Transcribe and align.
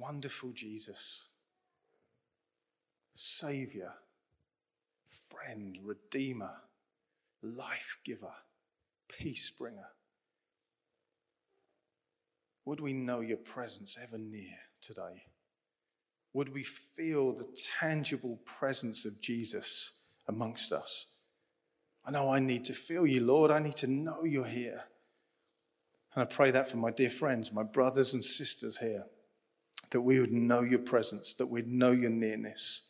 wonderful 0.00 0.50
Jesus, 0.52 1.28
Savior, 3.14 3.92
friend, 5.28 5.78
Redeemer, 5.84 6.52
life 7.42 7.98
giver, 8.04 8.32
peace 9.08 9.50
bringer. 9.50 9.88
Would 12.64 12.80
we 12.80 12.92
know 12.92 13.20
your 13.20 13.36
presence 13.36 13.98
ever 14.02 14.18
near 14.18 14.56
today? 14.80 15.24
Would 16.32 16.52
we 16.54 16.62
feel 16.62 17.32
the 17.32 17.48
tangible 17.80 18.38
presence 18.44 19.04
of 19.04 19.20
Jesus 19.20 20.00
amongst 20.28 20.72
us? 20.72 21.06
I 22.04 22.10
know 22.10 22.32
I 22.32 22.38
need 22.38 22.64
to 22.66 22.72
feel 22.72 23.06
you, 23.06 23.20
Lord. 23.20 23.50
I 23.50 23.58
need 23.58 23.76
to 23.76 23.86
know 23.86 24.24
you're 24.24 24.44
here. 24.44 24.82
And 26.14 26.22
I 26.22 26.26
pray 26.26 26.50
that 26.50 26.68
for 26.68 26.76
my 26.76 26.90
dear 26.90 27.10
friends, 27.10 27.52
my 27.52 27.62
brothers 27.62 28.14
and 28.14 28.24
sisters 28.24 28.78
here, 28.78 29.04
that 29.90 30.00
we 30.00 30.20
would 30.20 30.32
know 30.32 30.62
your 30.62 30.78
presence, 30.78 31.34
that 31.34 31.46
we'd 31.46 31.68
know 31.68 31.90
your 31.90 32.10
nearness. 32.10 32.82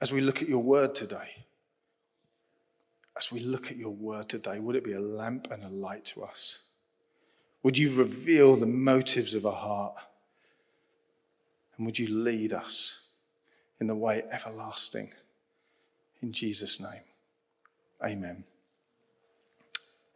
As 0.00 0.12
we 0.12 0.20
look 0.20 0.42
at 0.42 0.48
your 0.48 0.62
word 0.62 0.94
today, 0.94 1.46
as 3.16 3.30
we 3.30 3.40
look 3.40 3.70
at 3.70 3.76
your 3.76 3.90
word 3.90 4.28
today, 4.28 4.58
would 4.58 4.76
it 4.76 4.84
be 4.84 4.94
a 4.94 5.00
lamp 5.00 5.48
and 5.50 5.62
a 5.62 5.68
light 5.68 6.04
to 6.06 6.24
us? 6.24 6.60
Would 7.62 7.78
you 7.78 7.94
reveal 7.94 8.56
the 8.56 8.66
motives 8.66 9.34
of 9.34 9.46
our 9.46 9.52
heart? 9.52 9.96
And 11.76 11.86
would 11.86 11.98
you 11.98 12.08
lead 12.08 12.52
us 12.52 13.06
in 13.80 13.86
the 13.86 13.94
way 13.94 14.22
everlasting? 14.30 15.12
In 16.22 16.32
Jesus' 16.32 16.80
name, 16.80 17.02
amen. 18.04 18.44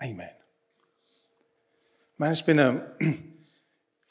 Amen. 0.03 0.31
Man, 2.19 2.33
it's 2.33 2.43
been 2.43 2.59
a. 2.59 2.87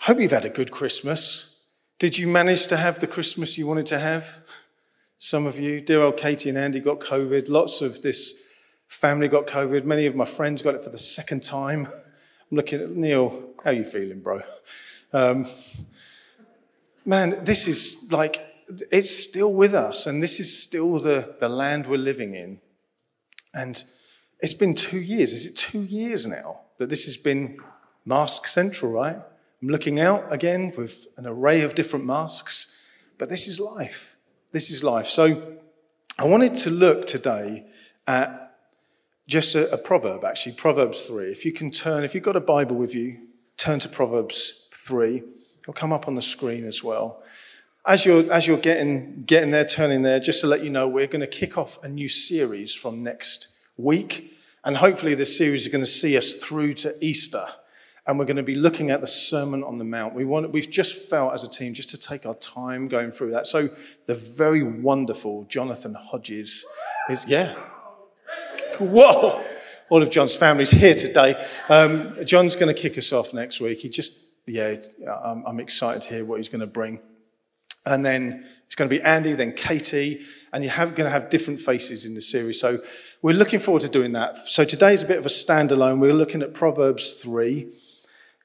hope 0.08 0.22
you've 0.22 0.32
had 0.32 0.46
a 0.46 0.50
good 0.50 0.72
Christmas. 0.72 1.57
Did 2.00 2.16
you 2.16 2.28
manage 2.28 2.68
to 2.68 2.78
have 2.78 3.00
the 3.00 3.08
Christmas 3.08 3.58
you 3.58 3.66
wanted 3.66 3.88
to 3.88 3.98
have? 3.98 4.38
Some 5.18 5.48
of 5.48 5.58
you, 5.58 5.82
dear 5.82 6.04
old 6.04 6.16
Katie 6.16 6.48
and 6.48 6.58
Andy 6.58 6.80
got 6.80 7.00
COVID. 7.00 7.50
Lots 7.50 7.82
of 7.82 8.04
this 8.04 8.44
family 8.88 9.28
got 9.28 9.48
COVID. 9.48 9.84
Many 9.84 10.06
of 10.06 10.16
my 10.16 10.26
friends 10.26 10.62
got 10.62 10.76
it 10.76 10.84
for 10.84 10.92
the 10.92 11.00
second 11.00 11.42
time. 11.42 11.88
I'm 11.88 12.58
looking 12.58 12.82
at 12.82 12.92
Neil. 12.92 13.30
How 13.64 13.72
are 13.72 13.74
you 13.74 13.84
feeling, 13.84 14.20
bro? 14.20 14.42
Um, 15.12 15.48
man, 17.04 17.44
this 17.44 17.68
is 17.68 18.12
like, 18.12 18.46
it's 18.92 19.10
still 19.10 19.52
with 19.52 19.74
us, 19.74 20.06
and 20.06 20.22
this 20.22 20.40
is 20.40 20.56
still 20.56 21.00
the, 21.00 21.36
the 21.40 21.50
land 21.50 21.88
we're 21.88 21.98
living 21.98 22.36
in. 22.36 22.62
And 23.56 23.84
it's 24.40 24.54
been 24.54 24.76
two 24.76 25.00
years. 25.00 25.34
Is 25.34 25.48
it 25.48 25.56
two 25.56 25.82
years 25.82 26.28
now 26.28 26.60
that 26.78 26.90
this 26.90 27.06
has 27.06 27.18
been 27.18 27.58
mask 28.06 28.46
central, 28.46 28.92
right? 28.92 29.18
I'm 29.62 29.70
looking 29.70 30.00
out 30.00 30.32
again 30.32 30.72
with 30.78 31.08
an 31.18 31.26
array 31.26 31.62
of 31.62 31.74
different 31.74 32.06
masks, 32.06 32.76
but 33.18 33.28
this 33.30 33.48
is 33.48 33.60
life. 33.60 34.16
This 34.52 34.70
is 34.70 34.84
life. 34.84 35.08
So 35.08 35.58
I 36.20 36.26
wanted 36.26 36.56
to 36.58 36.70
look 36.70 37.08
today 37.08 37.66
at 38.06 38.56
just 39.28 39.56
a, 39.56 39.72
a 39.74 39.78
proverb, 39.78 40.24
actually, 40.24 40.54
Proverbs 40.54 41.04
3. 41.04 41.26
If 41.26 41.44
you 41.44 41.52
can 41.52 41.72
turn, 41.72 42.04
if 42.04 42.14
you've 42.14 42.24
got 42.24 42.36
a 42.36 42.42
Bible 42.42 42.76
with 42.76 42.94
you, 42.94 43.20
turn 43.58 43.80
to 43.80 43.90
Proverbs 43.90 44.70
3. 44.74 45.24
It'll 45.62 45.74
come 45.74 45.92
up 45.92 46.08
on 46.08 46.14
the 46.14 46.22
screen 46.22 46.66
as 46.66 46.84
well. 46.84 47.24
As 47.86 48.06
you're, 48.06 48.32
as 48.32 48.46
you're 48.46 48.58
getting, 48.58 49.24
getting 49.24 49.52
there, 49.52 49.66
turning 49.66 50.04
there, 50.04 50.20
just 50.20 50.42
to 50.42 50.48
let 50.48 50.64
you 50.64 50.70
know, 50.70 50.88
we're 50.88 51.08
going 51.08 51.22
to 51.22 51.28
kick 51.28 51.58
off 51.58 51.84
a 51.84 51.90
new 51.90 52.10
series 52.10 52.76
from 52.76 53.02
next 53.02 53.48
week. 53.76 54.38
And 54.64 54.78
hopefully, 54.78 55.16
this 55.16 55.38
series 55.38 55.64
is 55.64 55.72
going 55.72 55.84
to 55.84 55.90
see 55.90 56.16
us 56.16 56.34
through 56.34 56.76
to 56.76 56.96
Easter. 57.04 57.48
And 58.08 58.18
we're 58.18 58.26
going 58.26 58.38
to 58.38 58.44
be 58.44 58.56
looking 58.56 58.90
at 58.90 59.02
the 59.02 59.08
Sermon 59.08 59.64
on 59.64 59.78
the 59.78 59.84
Mount. 59.84 60.14
We 60.14 60.24
want, 60.24 60.50
we've 60.52 60.70
just 60.70 61.10
felt 61.10 61.34
as 61.34 61.44
a 61.44 61.50
team 61.50 61.74
just 61.74 61.90
to 61.90 61.98
take 61.98 62.26
our 62.26 62.36
time 62.36 62.88
going 62.88 63.12
through 63.12 63.32
that. 63.32 63.48
So, 63.48 63.70
the 64.06 64.16
very 64.16 64.64
wonderful 64.64 65.44
Jonathan 65.50 65.94
Hodges 65.94 66.66
is, 67.10 67.26
yeah. 67.28 67.56
Whoa! 68.80 69.46
All 69.90 70.02
of 70.02 70.10
John's 70.10 70.36
family's 70.36 70.72
here 70.72 70.96
today. 70.96 71.36
Um, 71.70 72.18
John's 72.26 72.56
going 72.56 72.74
to 72.74 72.80
kick 72.80 72.98
us 72.98 73.12
off 73.12 73.34
next 73.34 73.60
week. 73.60 73.80
He 73.80 73.90
just 73.90 74.28
yeah, 74.48 74.78
I'm, 75.24 75.46
I'm 75.46 75.60
excited 75.60 76.02
to 76.04 76.10
hear 76.10 76.26
what 76.26 76.38
he's 76.38 76.50
going 76.50 76.62
to 76.62 76.68
bring. 76.68 77.00
And 77.86 78.06
then 78.06 78.46
it's 78.66 78.76
going 78.76 78.90
to 78.90 78.96
be 78.96 79.02
Andy, 79.02 79.34
then 79.34 79.54
Katie, 79.54 80.26
and 80.52 80.64
you're 80.64 80.74
going 80.74 80.96
to 80.96 81.10
have 81.10 81.30
different 81.30 81.60
faces 81.60 82.06
in 82.06 82.16
the 82.16 82.22
series. 82.22 82.60
So 82.60 82.80
we're 83.22 83.36
looking 83.36 83.60
forward 83.60 83.82
to 83.84 83.90
doing 83.90 84.14
that. 84.14 84.38
So 84.38 84.66
today's 84.66 85.04
a 85.04 85.06
bit 85.06 85.18
of 85.18 85.26
a 85.26 85.30
standalone. 85.30 86.00
We're 86.00 86.14
looking 86.14 86.42
at 86.42 86.54
Proverbs 86.54 87.22
3. 87.22 87.72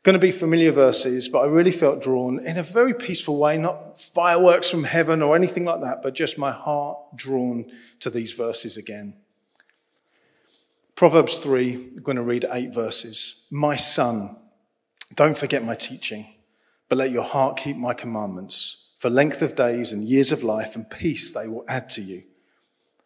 Going 0.03 0.15
to 0.15 0.19
be 0.19 0.33
familiar 0.33 0.73
verses, 0.73 1.29
but 1.29 1.41
I 1.41 1.47
really 1.47 1.71
felt 1.71 2.03
drawn 2.03 2.45
in 2.45 2.59
a 2.59 2.63
very 2.65 2.93
peaceful 2.93 3.39
way, 3.39 3.57
not 3.57 4.01
fireworks 4.01 4.69
from 4.69 4.83
heaven 4.83 5.23
or 5.23 5.37
anything 5.37 5.65
like 5.65 5.81
that, 5.83 6.03
but 6.03 6.15
just 6.15 6.39
my 6.39 6.51
heart 6.51 6.99
drawn 7.15 7.71
to 8.01 8.11
these 8.11 8.33
verses 8.33 8.77
again. 8.77 9.15
Proverbs 10.97 11.39
3, 11.39 11.75
I'm 11.97 12.03
going 12.03 12.17
to 12.17 12.23
read 12.23 12.47
eight 12.51 12.75
verses. 12.75 13.47
My 13.51 13.77
son, 13.77 14.37
don't 15.15 15.37
forget 15.37 15.65
my 15.65 15.77
teaching, 15.77 16.27
but 16.89 16.99
let 16.99 17.13
your 17.13 17.25
heart 17.25 17.57
keep 17.57 17.77
my 17.77 17.95
commandments. 17.95 18.91
For 18.99 19.09
length 19.09 19.41
of 19.41 19.55
days 19.55 19.93
and 19.93 20.05
years 20.05 20.33
of 20.33 20.43
life 20.43 20.75
and 20.75 20.89
peace 20.89 21.33
they 21.33 21.47
will 21.47 21.65
add 21.69 21.89
to 21.91 22.03
you. 22.03 22.25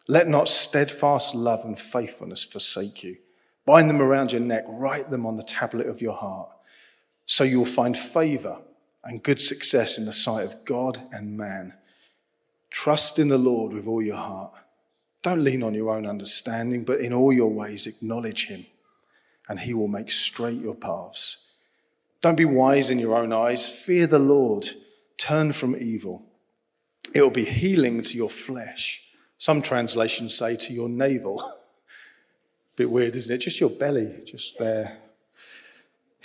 Let 0.07 0.27
not 0.27 0.47
steadfast 0.47 1.35
love 1.35 1.63
and 1.63 1.77
faithfulness 1.77 2.43
forsake 2.43 3.03
you. 3.03 3.17
Bind 3.65 3.89
them 3.89 4.01
around 4.01 4.31
your 4.31 4.41
neck, 4.41 4.63
write 4.67 5.09
them 5.09 5.25
on 5.25 5.35
the 5.35 5.43
tablet 5.43 5.87
of 5.87 6.01
your 6.01 6.13
heart, 6.13 6.49
so 7.27 7.43
you 7.43 7.59
will 7.59 7.65
find 7.65 7.99
favor 7.99 8.57
and 9.03 9.21
good 9.21 9.39
success 9.39 9.97
in 9.97 10.05
the 10.05 10.13
sight 10.13 10.45
of 10.45 10.65
God 10.65 10.99
and 11.11 11.37
man. 11.37 11.73
Trust 12.71 13.19
in 13.19 13.27
the 13.27 13.37
Lord 13.37 13.73
with 13.73 13.85
all 13.85 14.01
your 14.01 14.17
heart. 14.17 14.53
Don't 15.21 15.43
lean 15.43 15.61
on 15.61 15.73
your 15.73 15.93
own 15.93 16.05
understanding, 16.05 16.83
but 16.83 17.01
in 17.01 17.13
all 17.13 17.33
your 17.33 17.51
ways 17.51 17.85
acknowledge 17.85 18.47
him, 18.47 18.65
and 19.49 19.59
he 19.59 19.73
will 19.73 19.89
make 19.89 20.09
straight 20.09 20.61
your 20.61 20.73
paths. 20.73 21.51
Don't 22.21 22.37
be 22.37 22.45
wise 22.45 22.89
in 22.89 22.97
your 22.97 23.15
own 23.15 23.33
eyes. 23.33 23.67
Fear 23.67 24.07
the 24.07 24.19
Lord. 24.19 24.69
Turn 25.17 25.51
from 25.51 25.75
evil. 25.75 26.23
It 27.13 27.21
will 27.21 27.29
be 27.29 27.45
healing 27.45 28.01
to 28.03 28.17
your 28.17 28.29
flesh. 28.29 29.03
Some 29.37 29.61
translations 29.61 30.33
say 30.33 30.55
to 30.55 30.73
your 30.73 30.89
navel. 30.89 31.41
Bit 32.75 32.89
weird, 32.89 33.15
isn't 33.15 33.33
it? 33.33 33.39
Just 33.39 33.59
your 33.59 33.69
belly, 33.69 34.21
just 34.25 34.57
there. 34.59 34.97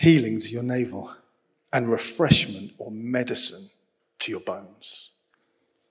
Healing 0.03 0.41
to 0.41 0.49
your 0.49 0.65
navel 0.65 1.15
and 1.73 1.89
refreshment 1.89 2.73
or 2.79 2.91
medicine 2.91 3.71
to 4.19 4.33
your 4.33 4.41
bones. 4.41 5.13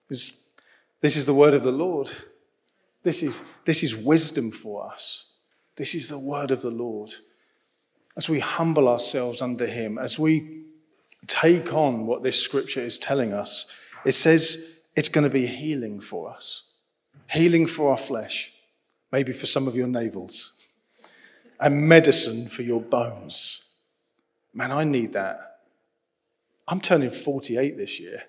This, 0.10 0.54
this 1.00 1.16
is 1.16 1.26
the 1.26 1.34
word 1.34 1.54
of 1.54 1.64
the 1.64 1.72
Lord. 1.72 2.12
This 3.04 3.24
is, 3.24 3.42
this 3.66 3.84
is 3.84 3.96
wisdom 3.96 4.52
for 4.52 4.92
us. 4.92 5.28
This 5.78 5.96
is 5.96 6.10
the 6.10 6.20
word 6.20 6.52
of 6.52 6.62
the 6.62 6.72
Lord 6.72 7.14
as 8.18 8.30
we 8.30 8.40
humble 8.40 8.90
ourselves 8.90 9.42
under 9.42 9.68
Him, 9.68 9.98
as 9.98 10.20
we 10.20 10.64
take 11.28 11.74
on 11.74 12.06
what 12.06 12.24
this 12.24 12.42
scripture 12.42 12.82
is 12.82 12.98
telling 12.98 13.34
us, 13.34 13.68
it 14.06 14.14
says 14.14 14.82
it's 14.96 15.10
going 15.10 15.24
to 15.24 15.34
be 15.34 15.46
healing 15.46 16.00
for 16.02 16.30
us, 16.30 16.72
healing 17.30 17.68
for 17.68 17.92
our 17.92 17.98
flesh, 17.98 18.54
maybe 19.12 19.32
for 19.32 19.46
some 19.46 19.68
of 19.68 19.76
your 19.76 19.88
navels, 19.88 20.52
and 21.60 21.88
medicine 21.88 22.48
for 22.48 22.64
your 22.64 22.82
bones. 22.82 23.71
Man, 24.54 24.72
I 24.72 24.84
need 24.84 25.14
that. 25.14 25.60
I'm 26.68 26.80
turning 26.80 27.12
48 27.12 27.78
this 27.78 28.00
year. 28.00 28.24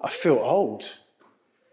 I 0.00 0.10
feel 0.10 0.38
old. 0.38 0.98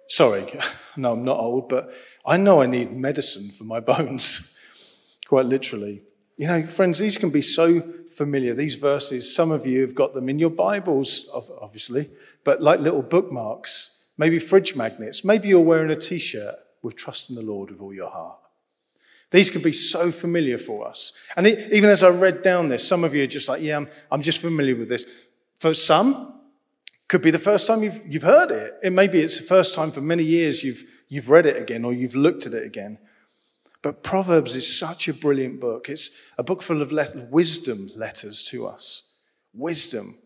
Sorry, 0.07 0.59
no, 0.97 1.13
I'm 1.13 1.24
not 1.24 1.40
old, 1.40 1.69
but 1.69 1.94
I 2.25 2.38
know 2.38 2.62
I 2.62 2.66
need 2.66 2.91
medicine 2.91 3.50
for 3.50 3.63
my 3.63 3.80
bones, 3.91 4.59
quite 5.28 5.46
literally. 5.46 6.03
You 6.38 6.47
know, 6.47 6.66
friends, 6.66 7.00
these 7.00 7.18
can 7.18 7.30
be 7.30 7.41
so 7.41 7.81
familiar. 8.16 8.53
These 8.53 8.75
verses, 8.75 9.34
some 9.35 9.51
of 9.51 9.66
you 9.66 9.81
have 9.81 9.96
got 9.96 10.13
them 10.13 10.28
in 10.28 10.40
your 10.40 10.50
Bibles, 10.50 11.30
obviously, 11.62 12.09
but 12.44 12.62
like 12.62 12.80
little 12.80 13.04
bookmarks, 13.04 14.06
maybe 14.18 14.39
fridge 14.39 14.75
magnets. 14.75 15.24
Maybe 15.24 15.50
you're 15.50 15.62
wearing 15.62 15.92
a 15.92 15.95
t 15.95 16.18
shirt 16.18 16.56
with 16.81 16.95
trust 16.95 17.30
in 17.30 17.36
the 17.36 17.42
Lord 17.42 17.69
with 17.69 17.80
all 17.80 17.94
your 17.94 18.10
heart. 18.10 18.40
These 19.31 19.50
can 19.50 19.62
be 19.62 19.74
so 19.74 20.12
familiar 20.12 20.57
for 20.57 20.88
us. 20.88 21.13
And 21.36 21.48
it, 21.48 21.72
even 21.74 21.89
as 21.89 22.04
I 22.04 22.10
read 22.10 22.42
down 22.42 22.68
this, 22.68 22.88
some 22.88 23.04
of 23.04 23.16
you 23.16 23.24
are 23.24 23.28
just 23.28 23.48
like, 23.48 23.62
yeah, 23.62 23.78
I'm, 23.78 23.88
I'm 24.12 24.22
just 24.22 24.39
familiar 24.39 24.75
with 24.75 24.89
this. 24.89 25.06
For 25.57 25.74
some, 25.74 26.39
could 27.07 27.22
be 27.22 27.31
the 27.31 27.39
first 27.39 27.66
time 27.66 27.81
you've, 27.81 28.01
you've 28.06 28.24
heard 28.24 28.51
it. 28.51 28.74
It 28.83 28.92
maybe 28.92 29.19
it's 29.19 29.38
the 29.38 29.45
first 29.45 29.74
time 29.74 29.92
for 29.92 30.01
many 30.01 30.24
years 30.24 30.63
you've, 30.63 30.83
you've 31.07 31.30
read 31.30 31.45
it 31.45 31.57
again 31.57 31.86
or 31.86 31.94
you've 31.94 32.16
looked 32.16 32.45
at 32.45 32.54
it 32.54 32.66
again. 32.66 33.00
But 33.81 34.04
Proverbs 34.04 34.56
is 34.56 34.78
such 34.78 35.07
a 35.07 35.13
brilliant 35.13 35.60
book. 35.60 35.89
It's 35.89 36.31
a 36.38 36.44
book 36.44 36.62
full 36.62 36.81
of 36.81 36.92
let- 36.92 37.16
wisdom 37.31 37.89
letters 37.95 38.44
to 38.50 38.68
us. 38.68 39.13
Wisdom. 39.54 40.18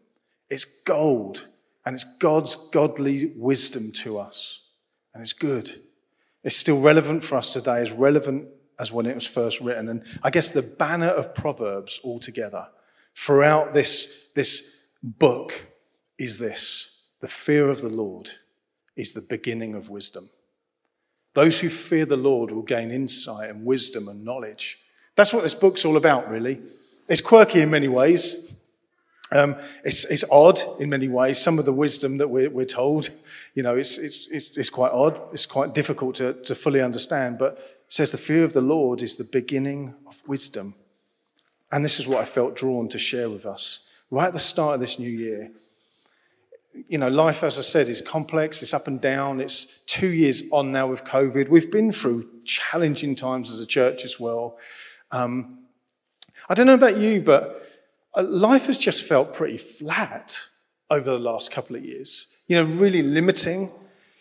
It's 0.49 0.65
gold, 0.65 1.47
and 1.85 1.95
it's 1.95 2.03
God's 2.03 2.55
godly 2.55 3.33
wisdom 3.35 3.91
to 4.03 4.19
us. 4.19 4.61
And 5.13 5.23
it's 5.23 5.33
good. 5.33 5.81
It's 6.43 6.57
still 6.57 6.81
relevant 6.81 7.23
for 7.23 7.37
us 7.37 7.53
today, 7.53 7.81
as 7.81 7.91
relevant 7.91 8.47
as 8.79 8.91
when 8.91 9.05
it 9.05 9.15
was 9.15 9.25
first 9.25 9.61
written. 9.61 9.89
And 9.89 10.03
I 10.23 10.29
guess 10.29 10.51
the 10.51 10.61
banner 10.61 11.07
of 11.07 11.33
Proverbs 11.35 11.99
altogether 12.03 12.67
throughout 13.15 13.73
this, 13.73 14.31
this 14.35 14.85
book 15.01 15.67
is 16.17 16.37
this 16.37 17.03
the 17.21 17.27
fear 17.27 17.69
of 17.69 17.81
the 17.81 17.89
Lord 17.89 18.29
is 18.95 19.13
the 19.13 19.21
beginning 19.21 19.75
of 19.75 19.89
wisdom. 19.89 20.29
Those 21.33 21.59
who 21.59 21.69
fear 21.69 22.05
the 22.05 22.17
Lord 22.17 22.51
will 22.51 22.61
gain 22.61 22.91
insight 22.91 23.49
and 23.49 23.65
wisdom 23.65 24.07
and 24.07 24.23
knowledge. 24.23 24.79
That's 25.15 25.33
what 25.33 25.43
this 25.43 25.55
book's 25.55 25.85
all 25.85 25.97
about, 25.97 26.29
really. 26.29 26.61
It's 27.07 27.21
quirky 27.21 27.61
in 27.61 27.69
many 27.69 27.87
ways. 27.87 28.55
Um, 29.31 29.55
it's, 29.83 30.05
it's, 30.05 30.23
odd 30.31 30.59
in 30.79 30.89
many 30.89 31.07
ways. 31.07 31.39
Some 31.39 31.57
of 31.57 31.65
the 31.65 31.73
wisdom 31.73 32.19
that 32.19 32.29
we're, 32.29 32.49
we're 32.49 32.65
told, 32.65 33.09
you 33.53 33.63
know, 33.63 33.75
it's, 33.75 33.97
it's, 33.97 34.27
it's, 34.29 34.57
it's, 34.57 34.69
quite 34.69 34.91
odd. 34.91 35.19
It's 35.33 35.45
quite 35.45 35.73
difficult 35.73 36.15
to, 36.15 36.33
to 36.43 36.55
fully 36.55 36.81
understand. 36.81 37.37
But 37.37 37.74
says 37.87 38.11
the 38.11 38.17
fear 38.17 38.43
of 38.43 38.53
the 38.53 38.61
Lord 38.61 39.01
is 39.01 39.17
the 39.17 39.23
beginning 39.23 39.93
of 40.07 40.21
wisdom. 40.27 40.75
And 41.71 41.83
this 41.83 41.99
is 41.99 42.07
what 42.07 42.21
I 42.21 42.25
felt 42.25 42.55
drawn 42.55 42.87
to 42.89 42.99
share 42.99 43.29
with 43.29 43.45
us 43.45 43.91
right 44.11 44.27
at 44.27 44.33
the 44.33 44.39
start 44.39 44.75
of 44.75 44.79
this 44.79 44.99
new 44.99 45.09
year. 45.09 45.51
You 46.87 46.97
know, 46.97 47.07
life, 47.07 47.43
as 47.43 47.57
I 47.57 47.61
said, 47.61 47.87
is 47.87 48.01
complex, 48.01 48.61
it's 48.61 48.73
up 48.73 48.87
and 48.87 48.99
down. 48.99 49.39
It's 49.39 49.81
two 49.85 50.07
years 50.07 50.43
on 50.51 50.71
now 50.71 50.87
with 50.87 51.05
COVID. 51.05 51.49
We've 51.49 51.71
been 51.71 51.91
through 51.91 52.29
challenging 52.43 53.15
times 53.15 53.49
as 53.51 53.61
a 53.61 53.65
church 53.65 54.03
as 54.03 54.19
well. 54.19 54.57
Um, 55.11 55.59
I 56.49 56.53
don't 56.53 56.67
know 56.67 56.73
about 56.73 56.97
you, 56.97 57.21
but 57.21 57.67
uh, 58.13 58.23
life 58.23 58.67
has 58.67 58.77
just 58.77 59.03
felt 59.03 59.33
pretty 59.33 59.57
flat 59.57 60.39
over 60.89 61.09
the 61.09 61.17
last 61.17 61.51
couple 61.51 61.75
of 61.75 61.83
years. 61.83 62.41
You 62.47 62.57
know, 62.57 62.69
really 62.73 63.01
limiting. 63.01 63.71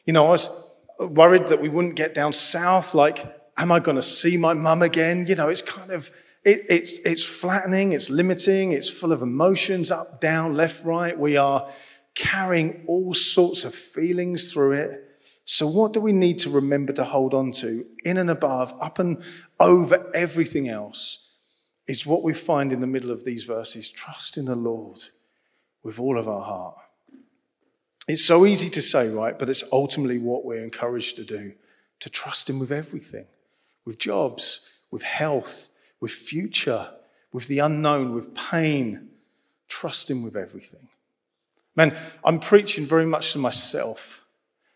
You 0.06 0.12
know, 0.12 0.26
I 0.26 0.30
was 0.30 0.70
worried 1.00 1.46
that 1.48 1.60
we 1.60 1.68
wouldn't 1.68 1.96
get 1.96 2.14
down 2.14 2.32
south. 2.32 2.94
Like, 2.94 3.26
am 3.56 3.72
I 3.72 3.80
going 3.80 3.96
to 3.96 4.02
see 4.02 4.36
my 4.36 4.54
mum 4.54 4.82
again? 4.82 5.26
You 5.26 5.34
know, 5.34 5.48
it's 5.48 5.62
kind 5.62 5.90
of 5.90 6.10
it, 6.44 6.66
it's, 6.68 6.98
it's 6.98 7.24
flattening, 7.24 7.92
it's 7.92 8.10
limiting, 8.10 8.72
it's 8.72 8.90
full 8.90 9.12
of 9.12 9.22
emotions 9.22 9.90
up, 9.90 10.20
down, 10.20 10.54
left, 10.54 10.84
right. 10.84 11.18
We 11.18 11.38
are 11.38 11.70
carrying 12.14 12.84
all 12.86 13.14
sorts 13.14 13.64
of 13.64 13.74
feelings 13.74 14.52
through 14.52 14.72
it. 14.72 15.00
So, 15.46 15.66
what 15.66 15.92
do 15.92 16.00
we 16.00 16.12
need 16.12 16.38
to 16.40 16.50
remember 16.50 16.92
to 16.94 17.04
hold 17.04 17.32
on 17.34 17.52
to 17.52 17.86
in 18.04 18.18
and 18.18 18.30
above, 18.30 18.74
up 18.80 18.98
and 18.98 19.22
over 19.58 20.10
everything 20.14 20.68
else? 20.68 21.20
Is 21.86 22.06
what 22.06 22.22
we 22.22 22.32
find 22.32 22.72
in 22.72 22.80
the 22.80 22.86
middle 22.86 23.10
of 23.10 23.24
these 23.24 23.44
verses 23.44 23.90
trust 23.90 24.38
in 24.38 24.46
the 24.46 24.56
Lord 24.56 25.02
with 25.82 26.00
all 26.00 26.18
of 26.18 26.26
our 26.26 26.42
heart. 26.42 26.76
It's 28.08 28.24
so 28.24 28.46
easy 28.46 28.70
to 28.70 28.80
say, 28.80 29.10
right? 29.10 29.38
But 29.38 29.50
it's 29.50 29.64
ultimately 29.70 30.16
what 30.16 30.46
we're 30.46 30.64
encouraged 30.64 31.16
to 31.16 31.24
do 31.24 31.52
to 32.00 32.08
trust 32.08 32.48
Him 32.48 32.58
with 32.58 32.72
everything 32.72 33.26
with 33.84 33.98
jobs, 33.98 34.78
with 34.90 35.02
health, 35.02 35.68
with 36.00 36.12
future, 36.12 36.90
with 37.32 37.48
the 37.48 37.58
unknown, 37.58 38.14
with 38.14 38.34
pain. 38.34 39.08
Trust 39.68 40.10
Him 40.10 40.22
with 40.22 40.36
everything. 40.36 40.88
Man, 41.76 41.96
I'm 42.22 42.38
preaching 42.38 42.86
very 42.86 43.06
much 43.06 43.32
to 43.32 43.38
myself. 43.38 44.24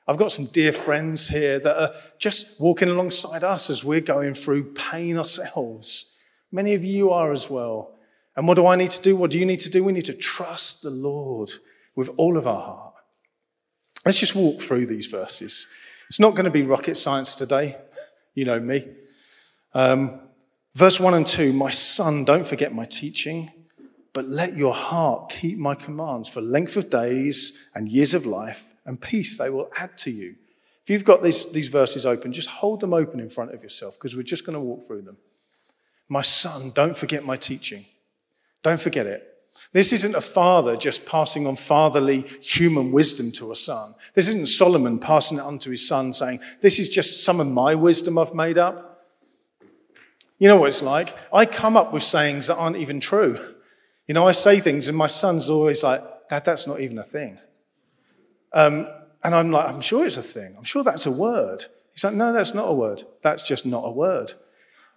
I've 0.07 0.17
got 0.17 0.33
some 0.33 0.47
dear 0.47 0.73
friends 0.73 1.29
here 1.29 1.59
that 1.61 1.81
are 1.81 1.95
just 2.19 2.61
walking 2.61 2.89
alongside 2.89 3.45
us 3.45 3.69
as 3.69 3.85
we're 3.85 4.01
going 4.01 4.35
through 4.35 4.73
pain 4.73 5.19
ourselves. 5.19 6.07
Many 6.51 6.75
of 6.75 6.83
you 6.83 7.11
are 7.11 7.31
as 7.31 7.51
well. 7.51 7.95
And 8.35 8.49
what 8.49 8.55
do 8.55 8.67
I 8.67 8.77
need 8.77 8.91
to 8.93 9.03
do? 9.03 9.17
What 9.17 9.31
do 9.31 9.39
you 9.39 9.45
need 9.45 9.61
to 9.61 9.71
do? 9.71 9.85
We 9.85 9.93
need 9.93 10.07
to 10.07 10.15
trust 10.15 10.83
the 10.83 10.91
Lord 10.91 11.51
with 11.95 12.11
all 12.17 12.39
of 12.39 12.47
our 12.47 12.61
heart. 12.61 12.95
Let's 14.07 14.19
just 14.19 14.35
walk 14.35 14.63
through 14.63 14.87
these 14.87 15.07
verses. 15.07 15.67
It's 16.09 16.21
not 16.21 16.35
going 16.35 16.45
to 16.45 16.51
be 16.51 16.63
rocket 16.63 16.97
science 16.97 17.35
today. 17.35 17.77
You 18.39 18.45
know 18.45 18.61
me. 18.61 18.87
Um, 19.75 20.21
Verse 20.77 21.01
1 21.01 21.13
and 21.13 21.27
2 21.27 21.53
My 21.53 21.71
son, 21.71 22.25
don't 22.25 22.47
forget 22.47 22.73
my 22.73 22.85
teaching, 22.85 23.51
but 24.13 24.27
let 24.27 24.57
your 24.57 24.73
heart 24.73 25.31
keep 25.31 25.59
my 25.59 25.75
commands 25.75 26.29
for 26.29 26.41
length 26.41 26.77
of 26.77 26.89
days 26.89 27.71
and 27.75 27.89
years 27.89 28.15
of 28.15 28.27
life 28.27 28.75
and 28.87 29.01
peace 29.01 29.39
they 29.39 29.51
will 29.51 29.69
add 29.77 29.99
to 29.99 30.13
you. 30.13 30.37
If 30.85 30.91
you've 30.91 31.05
got 31.05 31.21
these, 31.21 31.53
these 31.53 31.67
verses 31.67 32.07
open, 32.07 32.33
just 32.33 32.49
hold 32.49 32.79
them 32.79 32.95
open 32.95 33.19
in 33.19 33.29
front 33.29 33.53
of 33.53 33.65
yourself 33.65 33.95
because 33.95 34.15
we're 34.15 34.23
just 34.23 34.47
going 34.47 34.55
to 34.55 34.61
walk 34.61 34.87
through 34.87 35.03
them. 35.03 35.17
My 36.09 36.23
son, 36.23 36.71
don't 36.71 36.97
forget 36.97 37.25
my 37.25 37.37
teaching. 37.37 37.87
Don't 38.63 38.81
forget 38.81 39.07
it. 39.07 39.27
This 39.73 39.93
isn't 39.93 40.15
a 40.15 40.21
father 40.21 40.77
just 40.77 41.07
passing 41.07 41.47
on 41.47 41.57
fatherly 41.57 42.23
human 42.41 42.93
wisdom 42.93 43.33
to 43.33 43.53
a 43.53 43.57
son. 43.57 43.95
This 44.15 44.29
isn't 44.29 44.49
Solomon 44.49 44.99
passing 44.99 45.39
it 45.39 45.43
on 45.43 45.59
to 45.61 45.71
his 45.71 45.87
son 45.87 46.13
saying, 46.13 46.41
This 46.63 46.79
is 46.79 46.89
just 46.89 47.23
some 47.23 47.41
of 47.41 47.47
my 47.47 47.75
wisdom 47.75 48.19
I've 48.19 48.35
made 48.35 48.59
up. 48.59 49.07
You 50.39 50.49
know 50.49 50.61
what 50.61 50.69
it's 50.69 50.83
like? 50.83 51.17
I 51.33 51.47
come 51.47 51.77
up 51.77 51.93
with 51.93 52.03
sayings 52.03 52.47
that 52.47 52.57
aren't 52.57 52.77
even 52.77 53.01
true. 53.01 53.39
You 54.07 54.15
know, 54.15 54.27
I 54.27 54.33
say 54.33 54.61
things, 54.61 54.89
and 54.89 54.97
my 54.97 55.07
son's 55.07 55.51
always 55.51 55.83
like, 55.83 56.03
Dad, 56.31 56.45
that's 56.45 56.67
not 56.67 56.81
even 56.81 56.99
a 56.99 57.05
thing. 57.05 57.39
Um, 58.53 58.89
and 59.23 59.35
I'm 59.35 59.51
like, 59.51 59.69
I'm 59.69 59.81
sure 59.81 60.07
it's 60.07 60.17
a 60.17 60.23
thing. 60.23 60.55
I'm 60.57 60.65
sure 60.65 60.83
that's 60.83 61.07
a 61.07 61.11
word. 61.11 61.65
He's 61.93 62.05
like, 62.05 62.15
No, 62.15 62.33
that's 62.33 62.55
not 62.55 62.69
a 62.69 62.75
word. 62.75 63.03
That's 63.23 63.43
just 63.43 63.67
not 63.67 63.83
a 63.85 63.91
word. 63.91 64.33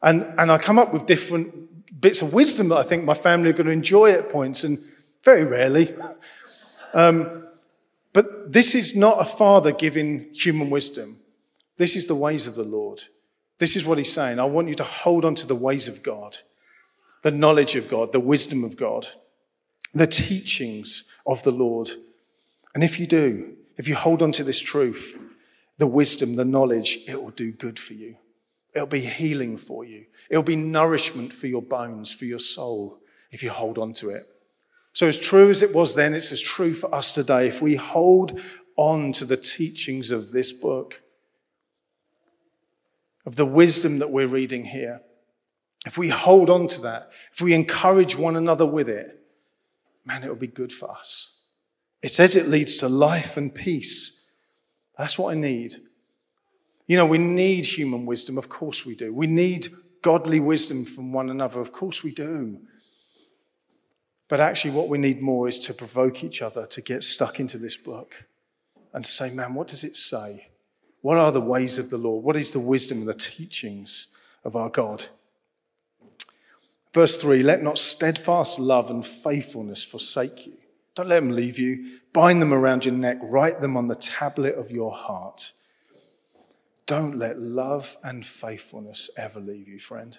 And, 0.03 0.24
and 0.38 0.51
I 0.51 0.57
come 0.57 0.80
up 0.80 0.94
with 0.94 1.06
different 1.06 2.01
bits 2.01 2.21
of 2.21 2.33
wisdom 2.33 2.69
that 2.69 2.77
I 2.77 2.83
think 2.83 3.03
my 3.03 3.13
family 3.13 3.50
are 3.50 3.53
going 3.53 3.68
to 3.68 3.71
enjoy 3.71 4.12
at 4.12 4.30
points, 4.30 4.63
and 4.63 4.80
very 5.24 5.45
rarely. 5.45 5.95
Um, 6.94 7.48
but 8.12 8.51
this 8.51 8.75
is 8.75 8.98
not 8.98 9.21
a 9.21 9.25
father 9.25 9.71
giving 9.71 10.27
human 10.33 10.69
wisdom. 10.69 11.19
This 11.77 11.95
is 11.95 12.07
the 12.07 12.15
ways 12.15 12.48
of 12.48 12.56
the 12.56 12.63
Lord. 12.63 13.01
This 13.59 13.75
is 13.75 13.86
what 13.86 13.98
he's 13.98 14.12
saying. 14.12 14.39
I 14.39 14.44
want 14.44 14.68
you 14.68 14.74
to 14.75 14.83
hold 14.83 15.24
on 15.24 15.36
to 15.36 15.48
the 15.48 15.56
ways 15.56 15.88
of 15.88 16.04
God, 16.04 16.39
the 17.21 17.31
knowledge 17.31 17.75
of 17.75 17.89
God, 17.89 18.12
the 18.12 18.19
wisdom 18.19 18.63
of 18.63 18.75
God, 18.75 19.07
the 19.94 20.07
teachings 20.07 21.09
of 21.25 21.44
the 21.44 21.51
Lord. 21.51 21.92
And 22.75 22.83
if 22.83 23.00
you 23.00 23.07
do, 23.07 23.54
if 23.77 23.88
you 23.88 23.95
hold 23.95 24.21
on 24.21 24.31
to 24.33 24.44
this 24.44 24.59
truth, 24.59 25.18
the 25.77 25.88
wisdom, 25.88 26.36
the 26.36 26.45
knowledge, 26.45 27.00
it 27.07 27.21
will 27.21 27.31
do 27.31 27.51
good 27.51 27.80
for 27.80 27.94
you. 27.94 28.18
It'll 28.73 28.88
be 28.88 29.01
healing 29.01 29.57
for 29.57 29.83
you. 29.83 30.06
It'll 30.29 30.44
be 30.44 30.56
nourishment 30.56 31.33
for 31.33 31.47
your 31.47 31.62
bones, 31.62 32.13
for 32.13 32.25
your 32.25 32.39
soul, 32.39 33.00
if 33.31 33.44
you 33.44 33.50
hold 33.50 33.77
on 33.77 33.94
to 33.94 34.09
it. 34.09 34.27
So, 34.94 35.07
as 35.07 35.18
true 35.18 35.50
as 35.50 35.62
it 35.62 35.73
was 35.73 35.95
then, 35.95 36.13
it's 36.13 36.31
as 36.31 36.41
true 36.41 36.73
for 36.73 36.94
us 36.94 37.12
today. 37.12 37.47
If 37.47 37.62
we 37.62 37.75
hold 37.75 38.39
on 38.75 39.13
to 39.13 39.25
the 39.25 39.38
teachings 39.38 40.12
of 40.12 40.31
this 40.31 40.51
book, 40.51 41.01
of 43.25 43.35
the 43.35 43.45
wisdom 43.45 44.00
that 44.00 44.09
we're 44.09 44.27
reading 44.27 44.65
here, 44.65 45.01
if 45.85 45.97
we 45.97 46.09
hold 46.09 46.50
on 46.50 46.68
to 46.68 46.81
that, 46.81 47.12
if 47.33 47.41
we 47.41 47.53
encourage 47.53 48.15
one 48.15 48.35
another 48.35 48.65
with 48.65 48.89
it, 48.89 49.19
man, 50.06 50.23
it 50.23 50.27
will 50.27 50.35
be 50.35 50.47
good 50.47 50.71
for 50.71 50.91
us. 50.91 51.39
It 52.01 52.12
says 52.12 52.35
it 52.35 52.47
leads 52.47 52.77
to 52.77 52.89
life 52.89 53.38
and 53.38 53.53
peace. 53.53 54.29
That's 54.97 55.18
what 55.18 55.35
I 55.35 55.40
need. 55.40 55.73
You 56.92 56.98
know, 56.98 57.06
we 57.06 57.19
need 57.19 57.66
human 57.66 58.06
wisdom. 58.06 58.38
Of 58.38 58.50
course 58.50 58.86
we 58.86 58.95
do. 58.95 59.14
We 59.14 59.26
need 59.26 59.69
godly 60.02 60.42
wisdom 60.42 60.83
from 60.83 61.14
one 61.14 61.30
another. 61.30 61.62
Of 61.62 61.71
course 61.71 62.04
we 62.04 62.12
do. 62.12 62.60
But 64.28 64.42
actually, 64.42 64.71
what 64.71 64.90
we 64.90 64.98
need 64.98 65.21
more 65.21 65.48
is 65.48 65.57
to 65.60 65.74
provoke 65.74 66.21
each 66.21 66.42
other 66.42 66.66
to 66.66 66.81
get 66.81 67.06
stuck 67.06 67.40
into 67.40 67.57
this 67.57 67.78
book 67.78 68.26
and 68.94 69.06
to 69.06 69.10
say, 69.10 69.30
man, 69.33 69.54
what 69.54 69.69
does 69.69 69.86
it 69.86 69.95
say? 69.95 70.50
What 71.00 71.18
are 71.18 71.31
the 71.31 71.40
ways 71.40 71.80
of 71.80 71.92
the 71.92 71.98
Lord? 71.98 72.26
What 72.26 72.36
is 72.36 72.52
the 72.52 72.60
wisdom 72.60 72.98
and 72.98 73.07
the 73.07 73.14
teachings 73.14 74.10
of 74.44 74.57
our 74.57 74.69
God? 74.69 75.06
Verse 76.94 77.16
3 77.16 77.42
Let 77.42 77.64
not 77.64 77.78
steadfast 77.78 78.60
love 78.60 78.92
and 78.92 79.07
faithfulness 79.07 79.81
forsake 79.81 80.45
you. 80.45 80.57
Don't 80.95 81.07
let 81.07 81.21
them 81.21 81.31
leave 81.31 81.57
you. 81.57 82.02
Bind 82.12 82.42
them 82.42 82.54
around 82.54 82.83
your 82.83 82.95
neck, 82.95 83.18
write 83.21 83.62
them 83.62 83.78
on 83.78 83.88
the 83.88 83.95
tablet 83.95 84.56
of 84.56 84.71
your 84.71 84.92
heart. 84.92 85.54
Don't 86.85 87.18
let 87.18 87.40
love 87.40 87.97
and 88.04 88.26
faithfulness 88.26 89.09
ever 89.18 89.40
leave 89.40 89.68
you, 89.68 89.80
friend. 89.80 90.18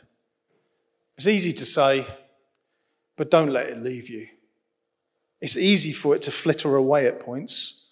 It's 1.17 1.27
easy 1.27 1.53
to 1.53 1.67
say, 1.67 2.07
but 3.17 3.31
don't 3.31 3.51
let 3.51 3.67
it 3.67 3.83
leave 3.83 4.09
you. 4.09 4.29
It's 5.41 5.57
easy 5.57 5.93
for 5.93 6.15
it 6.15 6.23
to 6.23 6.31
flitter 6.31 6.77
away 6.77 7.07
at 7.07 7.21
points. 7.21 7.91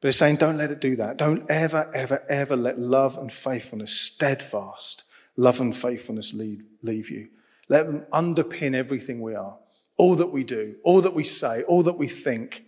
But 0.00 0.08
it's 0.08 0.18
saying, 0.18 0.36
don't 0.36 0.58
let 0.58 0.70
it 0.70 0.80
do 0.80 0.96
that. 0.96 1.16
Don't 1.16 1.48
ever, 1.50 1.90
ever, 1.94 2.22
ever 2.28 2.56
let 2.56 2.78
love 2.78 3.16
and 3.16 3.32
faithfulness, 3.32 3.98
steadfast 3.98 5.04
love 5.36 5.60
and 5.60 5.74
faithfulness 5.74 6.34
lead, 6.34 6.62
leave 6.82 7.10
you. 7.10 7.28
Let 7.68 7.86
them 7.86 8.06
underpin 8.12 8.74
everything 8.74 9.20
we 9.20 9.34
are, 9.34 9.56
all 9.96 10.14
that 10.16 10.28
we 10.28 10.44
do, 10.44 10.76
all 10.82 11.00
that 11.00 11.14
we 11.14 11.24
say, 11.24 11.62
all 11.64 11.82
that 11.84 11.98
we 11.98 12.08
think. 12.08 12.64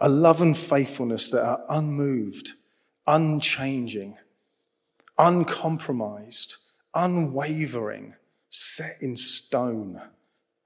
A 0.00 0.08
love 0.08 0.42
and 0.42 0.56
faithfulness 0.56 1.30
that 1.30 1.44
are 1.44 1.64
unmoved, 1.68 2.52
unchanging, 3.06 4.16
uncompromised, 5.18 6.56
unwavering, 6.94 8.14
set 8.50 8.96
in 9.00 9.16
stone, 9.16 10.00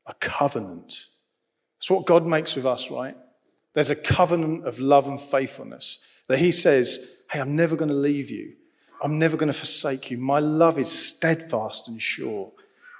a 0.06 0.14
covenant. 0.14 1.06
That's 1.78 1.90
what 1.90 2.06
God 2.06 2.26
makes 2.26 2.56
with 2.56 2.66
us, 2.66 2.90
right? 2.90 3.16
There's 3.74 3.90
a 3.90 3.96
covenant 3.96 4.66
of 4.66 4.80
love 4.80 5.06
and 5.06 5.20
faithfulness 5.20 6.00
that 6.26 6.38
he 6.38 6.52
says, 6.52 7.22
Hey, 7.30 7.40
I'm 7.40 7.56
never 7.56 7.76
going 7.76 7.90
to 7.90 7.94
leave 7.94 8.30
you. 8.30 8.54
I'm 9.02 9.18
never 9.18 9.36
going 9.36 9.52
to 9.52 9.58
forsake 9.58 10.10
you. 10.10 10.18
My 10.18 10.40
love 10.40 10.78
is 10.78 10.90
steadfast 10.90 11.88
and 11.88 12.00
sure. 12.00 12.50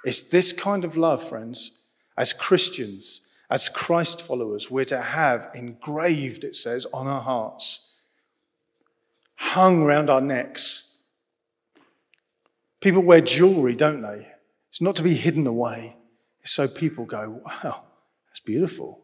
It's 0.05 0.29
this 0.29 0.53
kind 0.53 0.85
of 0.85 0.95
love, 0.95 1.21
friends, 1.21 1.71
as 2.17 2.31
Christians, 2.31 3.27
as 3.49 3.69
Christ 3.69 4.21
followers, 4.21 4.69
we're 4.69 4.85
to 4.85 5.01
have 5.01 5.49
engraved, 5.53 6.43
it 6.43 6.55
says, 6.55 6.85
on 6.93 7.07
our 7.07 7.21
hearts, 7.21 7.88
hung 9.39 9.83
round 9.83 10.09
our 10.09 10.21
necks. 10.21 10.99
People 12.81 13.01
wear 13.01 13.21
jewelry, 13.21 13.75
don't 13.75 14.01
they? 14.01 14.27
It's 14.69 14.81
not 14.81 14.95
to 14.97 15.03
be 15.03 15.15
hidden 15.15 15.47
away. 15.47 15.95
It's 16.41 16.51
so 16.51 16.67
people 16.67 17.05
go, 17.05 17.41
wow, 17.45 17.83
that's 18.27 18.41
beautiful. 18.41 19.01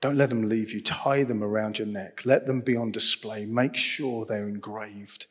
Don't 0.00 0.16
let 0.16 0.28
them 0.28 0.48
leave 0.48 0.70
you. 0.70 0.80
Tie 0.80 1.24
them 1.24 1.42
around 1.42 1.78
your 1.78 1.88
neck. 1.88 2.22
Let 2.24 2.46
them 2.46 2.60
be 2.60 2.76
on 2.76 2.92
display. 2.92 3.46
Make 3.46 3.74
sure 3.74 4.24
they're 4.24 4.48
engraved, 4.48 5.26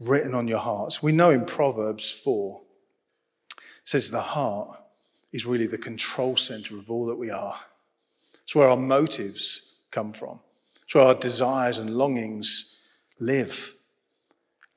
written 0.00 0.34
on 0.34 0.48
your 0.48 0.60
hearts. 0.60 1.02
We 1.02 1.12
know 1.12 1.30
in 1.30 1.44
Proverbs 1.44 2.10
4, 2.10 2.60
says 3.84 4.10
the 4.10 4.20
heart 4.20 4.78
is 5.32 5.44
really 5.44 5.66
the 5.66 5.76
control 5.76 6.36
center 6.36 6.78
of 6.78 6.90
all 6.90 7.06
that 7.06 7.16
we 7.16 7.30
are. 7.30 7.58
It's 8.44 8.54
where 8.54 8.68
our 8.68 8.76
motives 8.76 9.72
come 9.90 10.12
from, 10.12 10.40
where 10.94 11.04
our 11.04 11.14
desires 11.14 11.78
and 11.78 11.96
longings 11.96 12.80
live. 13.18 13.74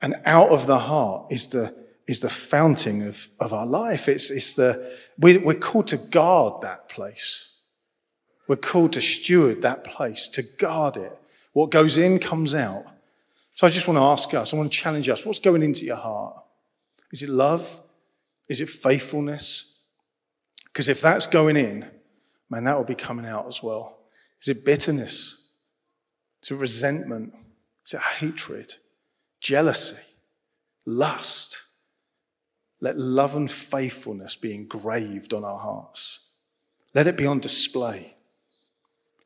And 0.00 0.16
out 0.24 0.50
of 0.50 0.66
the 0.66 0.78
heart 0.78 1.26
is 1.30 1.48
the, 1.48 1.74
is 2.06 2.20
the 2.20 2.28
fountain 2.28 3.06
of, 3.06 3.28
of 3.40 3.52
our 3.52 3.66
life. 3.66 4.08
It's, 4.08 4.30
it's 4.30 4.54
the, 4.54 4.96
we, 5.18 5.38
we're 5.38 5.54
called 5.54 5.88
to 5.88 5.96
guard 5.96 6.62
that 6.62 6.88
place. 6.88 7.54
We're 8.46 8.56
called 8.56 8.92
to 8.92 9.00
steward 9.00 9.62
that 9.62 9.84
place, 9.84 10.28
to 10.28 10.42
guard 10.42 10.96
it. 10.96 11.16
What 11.52 11.70
goes 11.70 11.98
in 11.98 12.18
comes 12.18 12.54
out. 12.54 12.84
So 13.52 13.66
I 13.66 13.70
just 13.70 13.88
want 13.88 13.96
to 13.98 14.02
ask 14.02 14.32
us, 14.34 14.52
I 14.52 14.56
want 14.56 14.70
to 14.70 14.78
challenge 14.78 15.08
us 15.08 15.24
what's 15.24 15.38
going 15.38 15.62
into 15.62 15.86
your 15.86 15.96
heart? 15.96 16.36
Is 17.12 17.22
it 17.22 17.30
love? 17.30 17.80
Is 18.48 18.60
it 18.60 18.68
faithfulness? 18.68 19.80
Because 20.66 20.88
if 20.88 21.00
that's 21.00 21.26
going 21.26 21.56
in, 21.56 21.86
man, 22.50 22.64
that 22.64 22.76
will 22.76 22.84
be 22.84 22.94
coming 22.94 23.26
out 23.26 23.46
as 23.48 23.62
well. 23.62 23.96
Is 24.42 24.48
it 24.48 24.64
bitterness? 24.64 25.45
It 26.42 26.54
resentment? 26.54 27.34
It 27.92 28.00
hatred? 28.00 28.74
Jealousy? 29.40 30.02
Lust? 30.84 31.62
Let 32.80 32.98
love 32.98 33.34
and 33.34 33.50
faithfulness 33.50 34.36
be 34.36 34.54
engraved 34.54 35.32
on 35.32 35.44
our 35.44 35.58
hearts. 35.58 36.32
Let 36.94 37.06
it 37.06 37.16
be 37.16 37.26
on 37.26 37.40
display. 37.40 38.14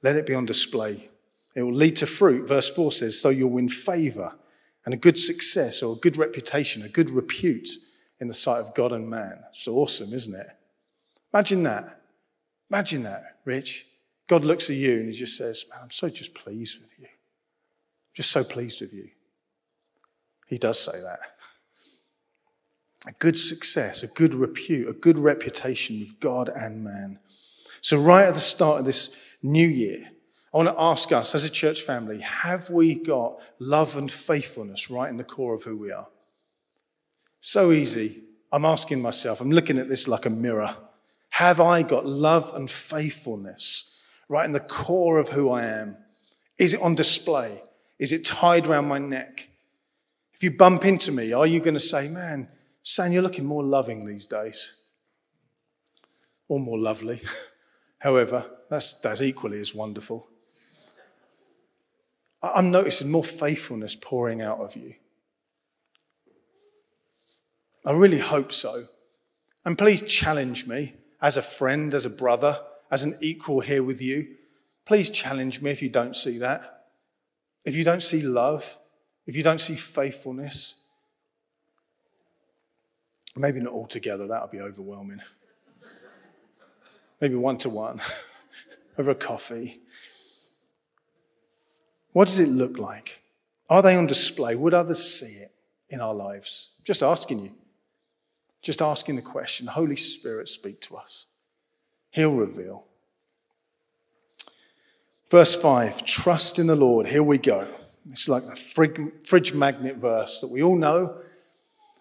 Let 0.03 0.17
it 0.17 0.27
be 0.27 0.35
on 0.35 0.47
display. 0.47 1.11
It 1.55 1.63
will 1.63 1.75
lead 1.75 1.97
to 1.97 2.07
fruit. 2.07 2.49
Verse 2.49 2.71
4 2.71 2.93
says, 2.93 3.21
So 3.21 3.29
you'll 3.29 3.51
win 3.51 3.69
favor 3.69 4.35
and 4.85 4.95
a 4.95 4.97
good 4.97 5.19
success 5.19 5.83
or 5.83 5.95
a 5.95 5.99
good 5.99 6.17
reputation, 6.17 6.83
a 6.83 6.89
good 6.89 7.11
repute 7.11 7.69
in 8.21 8.29
the 8.29 8.35
sight 8.35 8.61
of 8.61 8.75
God 8.75 8.93
and 8.93 9.09
man. 9.09 9.41
It's 9.49 9.69
awesome, 9.69 10.13
isn't 10.13 10.35
it? 10.35 10.49
Imagine 11.35 11.63
that. 11.65 12.03
Imagine 12.71 13.03
that, 13.03 13.39
Rich. 13.45 13.87
God 14.31 14.45
looks 14.45 14.71
at 14.71 14.77
you 14.77 14.99
and 14.99 15.07
he 15.07 15.13
just 15.13 15.37
says, 15.37 15.65
Man, 15.69 15.81
I'm 15.83 15.91
so 15.91 16.09
just 16.09 16.35
pleased 16.35 16.81
with 16.81 16.97
you. 17.01 17.07
I'm 17.07 18.15
just 18.15 18.31
so 18.31 18.45
pleased 18.45 18.81
with 18.81 18.93
you. 18.93 19.09
He 20.47 20.57
does 20.57 20.79
say 20.79 21.01
that. 21.01 21.19
A 23.09 23.13
good 23.19 23.37
success, 23.37 24.05
a 24.05 24.07
good 24.07 24.33
repute, 24.35 24.89
a 24.89 24.93
good 24.93 25.19
reputation 25.19 25.99
with 25.99 26.21
God 26.21 26.49
and 26.49 26.85
man. 26.85 27.19
So, 27.81 28.01
right 28.01 28.25
at 28.25 28.35
the 28.35 28.41
start 28.41 28.79
of 28.79 28.85
this 28.85 29.21
new 29.43 29.67
year, 29.67 30.13
I 30.55 30.59
want 30.59 30.69
to 30.69 30.81
ask 30.81 31.11
us 31.11 31.35
as 31.35 31.45
a 31.45 31.51
church 31.51 31.83
family 31.83 32.21
have 32.21 32.71
we 32.71 32.95
got 32.95 33.41
love 33.59 33.97
and 33.97 34.13
faithfulness 34.13 34.93
right 34.93 35.11
in 35.11 35.17
the 35.17 35.25
core 35.25 35.55
of 35.55 35.65
who 35.65 35.77
we 35.77 35.91
are? 35.91 36.07
So 37.41 37.73
easy. 37.73 38.23
I'm 38.53 38.65
asking 38.65 39.03
myself, 39.03 39.41
I'm 39.41 39.51
looking 39.51 39.79
at 39.79 39.89
this 39.89 40.07
like 40.07 40.27
a 40.27 40.31
mirror. 40.31 40.77
Have 41.31 41.61
I 41.61 41.83
got 41.83 42.07
love 42.07 42.53
and 42.55 42.71
faithfulness 42.71 43.97
right 44.31 44.47
in 44.47 44.53
the 44.53 44.61
core 44.61 45.19
of 45.19 45.31
who 45.31 45.51
I 45.51 45.65
am? 45.65 45.97
Is 46.57 46.73
it 46.73 46.81
on 46.81 46.95
display? 46.95 47.63
Is 47.99 48.13
it 48.13 48.25
tied 48.25 48.67
around 48.67 48.87
my 48.87 48.99
neck? 48.99 49.51
If 50.33 50.45
you 50.45 50.53
bump 50.53 50.85
into 50.87 51.13
me, 51.13 51.33
are 51.33 51.47
you 51.47 51.61
going 51.61 51.75
to 51.75 51.81
say, 51.81 52.09
Man, 52.09 52.49
San, 52.83 53.13
you're 53.13 53.23
looking 53.23 53.45
more 53.45 53.65
loving 53.65 54.07
these 54.07 54.27
days? 54.27 54.77
Or 56.49 56.61
more 56.61 56.79
lovely? 56.79 57.21
However, 57.99 58.47
that's, 58.71 58.95
that's 58.95 59.21
equally 59.21 59.61
as 59.61 59.75
wonderful. 59.75 60.29
I'm 62.43 62.71
noticing 62.71 63.11
more 63.11 63.25
faithfulness 63.25 63.97
pouring 63.97 64.41
out 64.41 64.61
of 64.61 64.77
you. 64.77 64.95
I 67.85 67.93
really 67.93 68.19
hope 68.19 68.53
so. 68.53 68.87
And 69.65 69.77
please 69.77 70.03
challenge 70.03 70.67
me 70.67 70.95
as 71.21 71.37
a 71.37 71.43
friend, 71.43 71.93
as 71.93 72.07
a 72.07 72.11
brother, 72.11 72.61
as 72.91 73.05
an 73.05 73.17
equal 73.21 73.61
here 73.61 73.83
with 73.83 74.03
you. 74.03 74.37
Please 74.85 75.11
challenge 75.11 75.63
me 75.63 75.71
if 75.71 75.83
you 75.83 75.89
don't 75.89 76.17
see 76.17 76.39
that. 76.39 76.87
If 77.65 77.77
you 77.77 77.85
don't 77.85 78.03
see 78.03 78.23
love, 78.23 78.79
if 79.27 79.37
you 79.37 79.43
don't 79.43 79.61
see 79.61 79.77
faithfulness, 79.77 80.75
maybe 83.37 83.61
not 83.61 83.73
all 83.73 83.87
together, 83.87 84.27
that 84.27 84.43
would 84.43 84.51
be 84.51 84.61
overwhelming. 84.61 85.21
Maybe 87.21 87.35
one 87.35 87.59
to 87.59 87.69
one 87.69 88.01
over 88.99 89.11
a 89.11 89.15
coffee. 89.15 89.81
What 92.13 92.29
does 92.29 92.41
it 92.41 92.49
look 92.49 92.79
like? 92.79 93.21
Are 93.69 93.83
they 93.83 93.97
on 93.97 94.07
display? 94.07 94.57
Would 94.57 94.75
others 94.75 95.03
see 95.03 95.35
it 95.43 95.53
in 95.91 96.01
our 96.01 96.15
lives? 96.15 96.71
Just 96.85 97.03
asking 97.03 97.45
you. 97.45 97.51
Just 98.63 98.83
asking 98.83 99.17
the 99.17 99.23
question 99.23 99.67
Holy 99.67 99.97
Spirit, 99.97 100.49
speak 100.49 100.81
to 100.83 100.97
us. 100.97 101.27
He'll 102.11 102.35
reveal. 102.35 102.85
Verse 105.31 105.55
5 105.55 106.05
Trust 106.05 106.59
in 106.59 106.67
the 106.67 106.77
Lord. 106.77 107.07
Here 107.07 107.23
we 107.23 107.39
go. 107.39 107.67
It's 108.09 108.29
like 108.29 108.43
a 108.45 108.57
fridge 108.57 109.55
magnet 109.55 109.97
verse 109.97 110.41
that 110.41 110.51
we 110.51 110.63
all 110.63 110.77
know. 110.77 111.21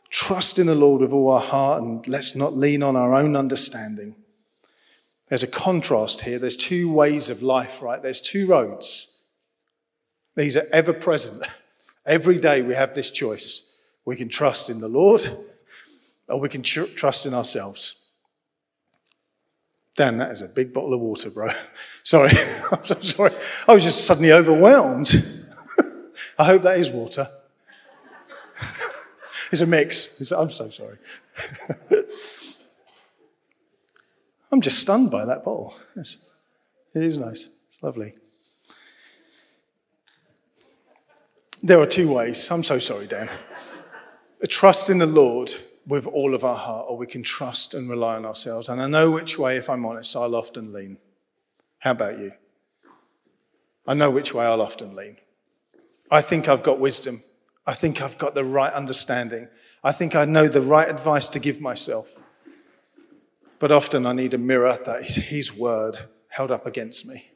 Trust 0.09 0.57
in 0.57 0.65
the 0.65 0.75
Lord 0.75 1.01
with 1.01 1.13
all 1.13 1.31
our 1.31 1.41
heart 1.41 1.83
and 1.83 2.07
let's 2.07 2.35
not 2.35 2.53
lean 2.53 2.81
on 2.81 2.95
our 2.95 3.13
own 3.13 3.35
understanding. 3.35 4.15
There's 5.27 5.43
a 5.43 5.47
contrast 5.47 6.21
here. 6.21 6.39
There's 6.39 6.57
two 6.57 6.91
ways 6.91 7.29
of 7.29 7.43
life, 7.43 7.83
right? 7.83 8.01
There's 8.01 8.21
two 8.21 8.47
roads. 8.47 9.23
These 10.35 10.57
are 10.57 10.67
ever 10.71 10.93
present. 10.93 11.43
Every 12.05 12.39
day 12.39 12.63
we 12.63 12.73
have 12.73 12.95
this 12.95 13.11
choice. 13.11 13.77
We 14.05 14.15
can 14.15 14.29
trust 14.29 14.71
in 14.71 14.79
the 14.79 14.87
Lord 14.87 15.21
or 16.27 16.39
we 16.39 16.49
can 16.49 16.63
tr- 16.63 16.85
trust 16.85 17.27
in 17.27 17.35
ourselves. 17.35 18.08
Dan, 19.95 20.17
that 20.17 20.31
is 20.31 20.41
a 20.41 20.47
big 20.47 20.73
bottle 20.73 20.93
of 20.93 21.01
water, 21.01 21.29
bro. 21.29 21.49
sorry. 22.03 22.31
I'm 22.71 22.83
so 22.85 22.99
sorry. 23.01 23.33
I 23.67 23.73
was 23.73 23.83
just 23.83 24.05
suddenly 24.05 24.31
overwhelmed. 24.31 25.11
I 26.39 26.45
hope 26.45 26.63
that 26.63 26.79
is 26.79 26.89
water. 26.89 27.27
it's 29.51 29.61
a 29.61 29.65
mix. 29.65 30.21
It's, 30.21 30.31
I'm 30.31 30.51
so 30.51 30.69
sorry. 30.69 30.97
I'm 34.51 34.61
just 34.61 34.79
stunned 34.79 35.11
by 35.11 35.25
that 35.25 35.43
bottle. 35.43 35.75
Yes. 35.95 36.17
It 36.95 37.03
is 37.03 37.17
nice. 37.17 37.49
It's 37.67 37.83
lovely. 37.83 38.13
There 41.61 41.79
are 41.79 41.85
two 41.85 42.11
ways. 42.11 42.49
I'm 42.49 42.63
so 42.63 42.79
sorry, 42.79 43.05
Dan. 43.05 43.29
A 44.41 44.47
trust 44.47 44.89
in 44.89 44.97
the 44.97 45.05
Lord 45.05 45.53
with 45.89 46.05
all 46.05 46.35
of 46.35 46.45
our 46.45 46.55
heart, 46.55 46.85
or 46.87 46.95
we 46.95 47.07
can 47.07 47.23
trust 47.23 47.73
and 47.73 47.89
rely 47.89 48.15
on 48.15 48.23
ourselves. 48.23 48.69
And 48.69 48.79
I 48.79 48.87
know 48.87 49.09
which 49.09 49.39
way, 49.39 49.57
if 49.57 49.69
I'm 49.69 49.85
honest, 49.85 50.15
I'll 50.15 50.35
often 50.35 50.71
lean. 50.71 50.99
How 51.79 51.91
about 51.91 52.19
you? 52.19 52.31
I 53.87 53.95
know 53.95 54.11
which 54.11 54.31
way 54.31 54.45
I'll 54.45 54.61
often 54.61 54.95
lean. 54.95 55.17
I 56.11 56.21
think 56.21 56.47
I've 56.47 56.61
got 56.61 56.79
wisdom. 56.79 57.21
I 57.65 57.73
think 57.73 58.03
I've 58.03 58.19
got 58.19 58.35
the 58.35 58.45
right 58.45 58.71
understanding. 58.71 59.47
I 59.83 59.91
think 59.91 60.15
I 60.15 60.25
know 60.25 60.47
the 60.47 60.61
right 60.61 60.87
advice 60.87 61.27
to 61.29 61.39
give 61.39 61.59
myself. 61.59 62.15
But 63.57 63.71
often 63.71 64.05
I 64.05 64.13
need 64.13 64.35
a 64.35 64.37
mirror 64.37 64.77
that 64.85 65.01
is 65.01 65.15
His 65.15 65.55
word 65.55 65.97
held 66.27 66.51
up 66.51 66.67
against 66.67 67.07
me. 67.07 67.31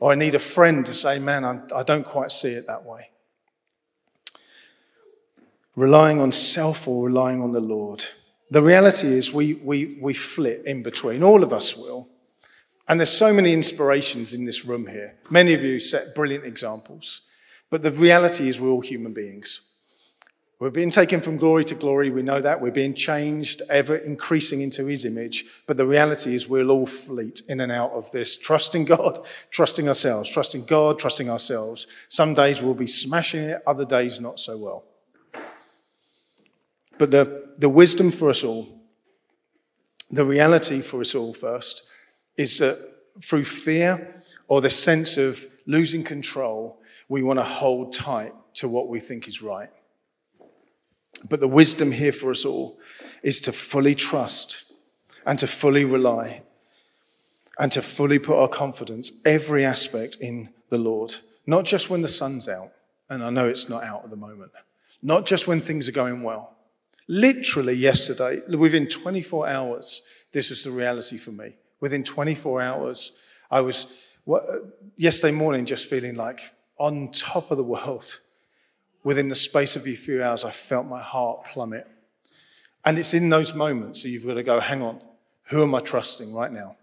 Or 0.00 0.10
I 0.10 0.16
need 0.16 0.34
a 0.34 0.40
friend 0.40 0.84
to 0.86 0.92
say, 0.92 1.20
man, 1.20 1.44
I 1.44 1.84
don't 1.84 2.04
quite 2.04 2.32
see 2.32 2.50
it 2.50 2.66
that 2.66 2.84
way. 2.84 3.11
Relying 5.74 6.20
on 6.20 6.32
self 6.32 6.86
or 6.86 7.06
relying 7.06 7.40
on 7.40 7.52
the 7.52 7.60
Lord. 7.60 8.04
The 8.50 8.62
reality 8.62 9.08
is 9.08 9.32
we, 9.32 9.54
we, 9.54 9.96
we 10.00 10.12
flip 10.12 10.64
in 10.66 10.82
between. 10.82 11.22
All 11.22 11.42
of 11.42 11.52
us 11.52 11.76
will. 11.76 12.08
And 12.86 13.00
there's 13.00 13.10
so 13.10 13.32
many 13.32 13.54
inspirations 13.54 14.34
in 14.34 14.44
this 14.44 14.66
room 14.66 14.86
here. 14.86 15.14
Many 15.30 15.54
of 15.54 15.62
you 15.62 15.78
set 15.78 16.14
brilliant 16.14 16.44
examples. 16.44 17.22
But 17.70 17.82
the 17.82 17.90
reality 17.90 18.48
is 18.48 18.60
we're 18.60 18.68
all 18.68 18.82
human 18.82 19.14
beings. 19.14 19.72
We're 20.58 20.70
being 20.70 20.90
taken 20.90 21.22
from 21.22 21.38
glory 21.38 21.64
to 21.64 21.74
glory. 21.74 22.10
We 22.10 22.22
know 22.22 22.40
that. 22.40 22.60
We're 22.60 22.70
being 22.70 22.94
changed, 22.94 23.62
ever 23.70 23.96
increasing 23.96 24.60
into 24.60 24.84
his 24.84 25.06
image. 25.06 25.46
But 25.66 25.78
the 25.78 25.86
reality 25.86 26.34
is 26.34 26.46
we'll 26.46 26.70
all 26.70 26.86
fleet 26.86 27.40
in 27.48 27.60
and 27.60 27.72
out 27.72 27.92
of 27.92 28.12
this, 28.12 28.36
trusting 28.36 28.84
God, 28.84 29.26
trusting 29.50 29.88
ourselves, 29.88 30.30
trusting 30.30 30.66
God, 30.66 30.98
trusting 30.98 31.30
ourselves. 31.30 31.86
Some 32.08 32.34
days 32.34 32.60
we'll 32.60 32.74
be 32.74 32.86
smashing 32.86 33.42
it, 33.42 33.62
other 33.66 33.86
days 33.86 34.20
not 34.20 34.38
so 34.38 34.58
well. 34.58 34.84
But 36.98 37.10
the, 37.10 37.50
the 37.58 37.68
wisdom 37.68 38.10
for 38.10 38.30
us 38.30 38.44
all, 38.44 38.66
The 40.12 40.24
reality 40.26 40.82
for 40.82 41.00
us 41.00 41.14
all 41.14 41.32
first 41.32 41.84
is 42.36 42.58
that 42.58 42.76
through 43.22 43.44
fear 43.44 44.20
or 44.46 44.60
the 44.60 44.68
sense 44.68 45.16
of 45.16 45.46
losing 45.66 46.04
control, 46.04 46.78
we 47.08 47.22
want 47.22 47.38
to 47.38 47.44
hold 47.44 47.94
tight 47.94 48.34
to 48.54 48.68
what 48.68 48.88
we 48.88 49.00
think 49.00 49.26
is 49.26 49.40
right. 49.40 49.70
But 51.30 51.40
the 51.40 51.48
wisdom 51.48 51.92
here 51.92 52.12
for 52.12 52.30
us 52.30 52.44
all 52.44 52.78
is 53.22 53.40
to 53.42 53.52
fully 53.52 53.94
trust 53.94 54.70
and 55.24 55.38
to 55.38 55.46
fully 55.46 55.84
rely 55.84 56.42
and 57.58 57.72
to 57.72 57.80
fully 57.80 58.18
put 58.18 58.38
our 58.38 58.48
confidence, 58.48 59.12
every 59.24 59.64
aspect, 59.64 60.16
in 60.16 60.50
the 60.68 60.78
Lord. 60.78 61.14
Not 61.46 61.64
just 61.64 61.88
when 61.88 62.02
the 62.02 62.08
sun's 62.08 62.48
out, 62.48 62.72
and 63.08 63.22
I 63.22 63.30
know 63.30 63.48
it's 63.48 63.68
not 63.68 63.84
out 63.84 64.04
at 64.04 64.10
the 64.10 64.16
moment, 64.16 64.52
not 65.00 65.24
just 65.24 65.48
when 65.48 65.60
things 65.60 65.88
are 65.88 65.92
going 65.92 66.22
well. 66.22 66.51
Literally, 67.14 67.74
yesterday, 67.74 68.40
within 68.56 68.88
24 68.88 69.46
hours, 69.46 70.00
this 70.32 70.48
was 70.48 70.64
the 70.64 70.70
reality 70.70 71.18
for 71.18 71.30
me. 71.30 71.52
Within 71.78 72.02
24 72.02 72.62
hours, 72.62 73.12
I 73.50 73.60
was 73.60 74.02
yesterday 74.96 75.36
morning 75.36 75.66
just 75.66 75.90
feeling 75.90 76.14
like 76.14 76.40
on 76.78 77.10
top 77.10 77.50
of 77.50 77.58
the 77.58 77.62
world. 77.62 78.18
Within 79.04 79.28
the 79.28 79.34
space 79.34 79.76
of 79.76 79.86
a 79.86 79.94
few 79.94 80.22
hours, 80.22 80.42
I 80.42 80.52
felt 80.52 80.86
my 80.86 81.02
heart 81.02 81.44
plummet. 81.44 81.86
And 82.82 82.98
it's 82.98 83.12
in 83.12 83.28
those 83.28 83.54
moments 83.54 84.02
that 84.02 84.08
you've 84.08 84.26
got 84.26 84.34
to 84.34 84.42
go, 84.42 84.58
hang 84.58 84.80
on, 84.80 85.02
who 85.50 85.62
am 85.62 85.74
I 85.74 85.80
trusting 85.80 86.32
right 86.32 86.50
now? 86.50 86.76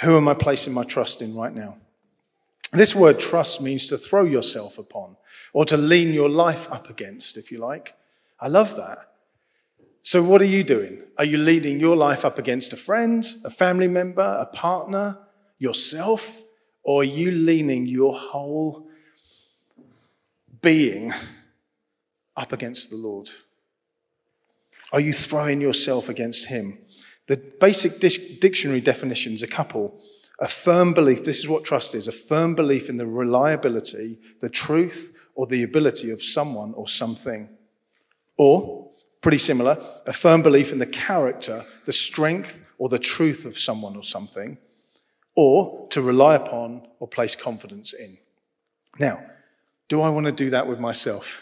Who 0.00 0.16
am 0.16 0.26
I 0.26 0.32
placing 0.32 0.72
my 0.72 0.84
trust 0.84 1.20
in 1.20 1.34
right 1.34 1.54
now? 1.54 1.76
This 2.72 2.96
word 2.96 3.20
trust 3.20 3.60
means 3.60 3.88
to 3.88 3.98
throw 3.98 4.24
yourself 4.24 4.78
upon 4.78 5.18
or 5.52 5.66
to 5.66 5.76
lean 5.76 6.14
your 6.14 6.30
life 6.30 6.72
up 6.72 6.88
against, 6.88 7.36
if 7.36 7.52
you 7.52 7.58
like. 7.58 7.94
I 8.40 8.48
love 8.48 8.76
that. 8.76 9.10
So, 10.06 10.22
what 10.22 10.42
are 10.42 10.52
you 10.56 10.64
doing? 10.64 11.02
Are 11.16 11.24
you 11.24 11.38
leading 11.38 11.80
your 11.80 11.96
life 11.96 12.26
up 12.26 12.38
against 12.38 12.74
a 12.74 12.76
friend, 12.76 13.24
a 13.42 13.48
family 13.48 13.88
member, 13.88 14.20
a 14.20 14.44
partner, 14.44 15.18
yourself? 15.58 16.42
Or 16.82 17.00
are 17.00 17.04
you 17.04 17.30
leaning 17.30 17.86
your 17.86 18.14
whole 18.14 18.86
being 20.60 21.14
up 22.36 22.52
against 22.52 22.90
the 22.90 22.96
Lord? 22.96 23.30
Are 24.92 25.00
you 25.00 25.14
throwing 25.14 25.62
yourself 25.62 26.10
against 26.10 26.48
Him? 26.48 26.80
The 27.26 27.38
basic 27.38 27.98
dictionary 27.98 28.82
definitions, 28.82 29.42
a 29.42 29.46
couple. 29.46 29.98
A 30.38 30.48
firm 30.48 30.92
belief, 30.92 31.24
this 31.24 31.38
is 31.38 31.48
what 31.48 31.64
trust 31.64 31.94
is 31.94 32.06
a 32.06 32.12
firm 32.12 32.54
belief 32.54 32.90
in 32.90 32.98
the 32.98 33.06
reliability, 33.06 34.18
the 34.40 34.50
truth, 34.50 35.12
or 35.34 35.46
the 35.46 35.62
ability 35.62 36.10
of 36.10 36.22
someone 36.22 36.74
or 36.74 36.88
something. 36.88 37.48
Or, 38.36 38.83
pretty 39.24 39.38
similar, 39.38 39.82
a 40.04 40.12
firm 40.12 40.42
belief 40.42 40.70
in 40.70 40.78
the 40.78 40.86
character, 40.86 41.64
the 41.86 41.92
strength, 41.94 42.62
or 42.76 42.90
the 42.90 42.98
truth 42.98 43.46
of 43.46 43.56
someone 43.56 43.96
or 43.96 44.02
something. 44.02 44.58
Or 45.34 45.88
to 45.88 46.02
rely 46.02 46.34
upon 46.34 46.86
or 47.00 47.08
place 47.08 47.34
confidence 47.34 47.94
in. 47.94 48.18
Now, 49.00 49.24
do 49.88 50.02
I 50.02 50.10
want 50.10 50.26
to 50.26 50.32
do 50.32 50.50
that 50.50 50.66
with 50.66 50.78
myself? 50.78 51.40